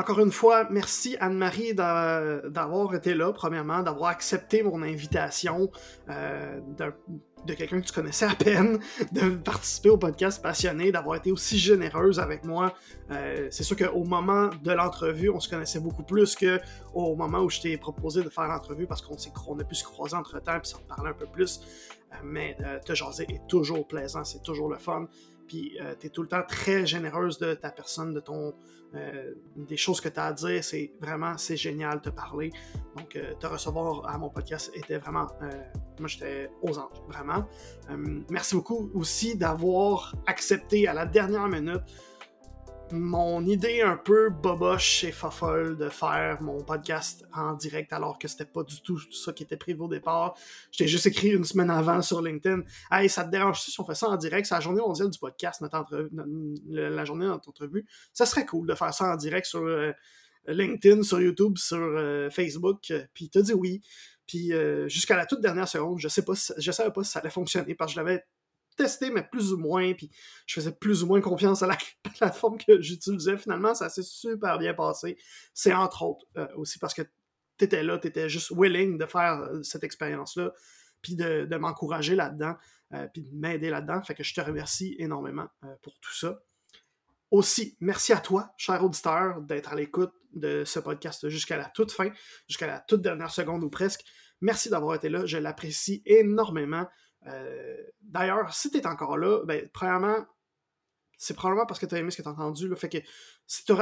[0.00, 5.70] Encore une fois, merci Anne-Marie d'avoir été là, premièrement, d'avoir accepté mon invitation
[6.08, 6.58] euh,
[7.44, 8.78] de, quelqu'un que tu connaissais à peine,
[9.12, 12.72] de participer au podcast passionné, d'avoir été aussi généreuse avec moi.
[13.10, 17.50] Euh, c'est sûr qu'au moment de l'entrevue, on se connaissait beaucoup plus qu'au moment où
[17.50, 20.66] je t'ai proposé de faire l'entrevue parce qu'on a pu se croiser entre temps et
[20.66, 21.60] s'en parler un peu plus.
[22.12, 25.08] Euh, mais te jaser est toujours plaisant, c'est toujours le fun
[25.50, 28.54] puis euh, tu es tout le temps très généreuse de ta personne, de ton
[28.94, 30.62] euh, des choses que tu as à dire.
[30.62, 32.52] C'est vraiment, c'est génial de te parler.
[32.96, 35.26] Donc, euh, te recevoir à mon podcast était vraiment,
[35.98, 37.48] moi j'étais aux anges, vraiment.
[38.28, 41.82] merci beaucoup aussi d'avoir accepté à la dernière minute
[42.92, 48.28] mon idée un peu boboche et fofolle de faire mon podcast en direct alors que
[48.28, 50.36] c'était pas du tout ça qui était prévu au départ.
[50.72, 52.62] J'étais juste écrit une semaine avant sur LinkedIn.
[52.90, 54.46] Hey, ça te dérange si on fait ça en direct?
[54.46, 56.08] C'est la journée mondiale du podcast, notre
[56.68, 57.86] la journée de notre entrevue.
[58.12, 59.92] Ça serait cool de faire ça en direct sur euh,
[60.46, 62.92] LinkedIn, sur YouTube, sur euh, Facebook.
[63.14, 63.80] Puis t'as dit oui.
[64.26, 67.18] Puis euh, jusqu'à la toute dernière seconde, je sais pas, je savais pas si ça
[67.18, 68.24] allait fonctionner parce que je l'avais
[68.76, 70.10] testé, mais plus ou moins, puis
[70.46, 71.76] je faisais plus ou moins confiance à la
[72.18, 73.36] plateforme que j'utilisais.
[73.36, 75.18] Finalement, ça s'est super bien passé.
[75.54, 77.02] C'est entre autres euh, aussi parce que
[77.58, 80.52] tu étais là, tu étais juste willing de faire euh, cette expérience-là,
[81.02, 82.56] puis de, m'encourager là-dedans,
[82.94, 84.02] euh, puis de m'aider là-dedans.
[84.02, 85.48] Fait que je te remercie énormément
[85.82, 86.40] pour tout ça.
[87.30, 91.92] Aussi, merci à toi, cher auditeur, d'être à l'écoute de ce podcast jusqu'à la toute
[91.92, 92.10] fin,
[92.48, 94.04] jusqu'à la toute dernière seconde ou presque.
[94.40, 96.88] Merci d'avoir été là, je l'apprécie énormément.
[97.26, 100.24] Euh, d'ailleurs, si tu es encore là, ben, premièrement,
[101.18, 102.68] c'est probablement parce que tu as aimé ce que tu as entendu.
[102.68, 102.98] Là, fait que
[103.46, 103.74] si tu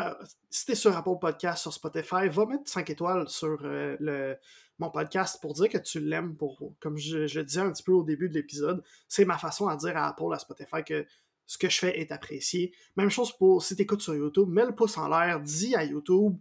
[0.73, 4.37] es sur Apple Podcast, sur Spotify, va mettre 5 étoiles sur euh, le,
[4.79, 6.37] mon podcast pour dire que tu l'aimes.
[6.37, 9.69] Pour, comme je, le disais un petit peu au début de l'épisode, c'est ma façon
[9.69, 11.07] à dire à Apple, à Spotify que
[11.47, 12.75] ce que je fais est apprécié.
[12.97, 15.85] Même chose pour si tu écoutes sur YouTube, mets le pouce en l'air, dis à
[15.85, 16.37] YouTube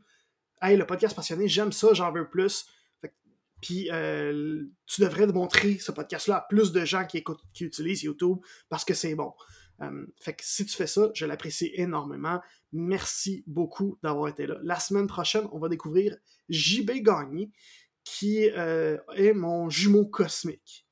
[0.60, 2.66] Hey, le podcast passionné, j'aime ça, j'en veux plus.
[3.92, 7.24] Euh, tu devrais montrer ce podcast-là à plus de gens qui
[7.62, 8.38] utilisent YouTube
[8.70, 9.34] parce que c'est bon.
[9.82, 12.42] Euh, fait que si tu fais ça, je l'apprécie énormément.
[12.72, 14.58] Merci beaucoup d'avoir été là.
[14.64, 16.18] La semaine prochaine, on va découvrir
[16.50, 17.52] JB Gagné,
[18.04, 20.88] qui euh, est mon jumeau cosmique.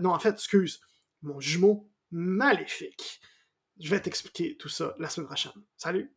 [0.00, 0.80] non, en fait, excuse,
[1.22, 3.20] mon jumeau maléfique.
[3.78, 5.52] Je vais t'expliquer tout ça la semaine prochaine.
[5.76, 6.12] Salut!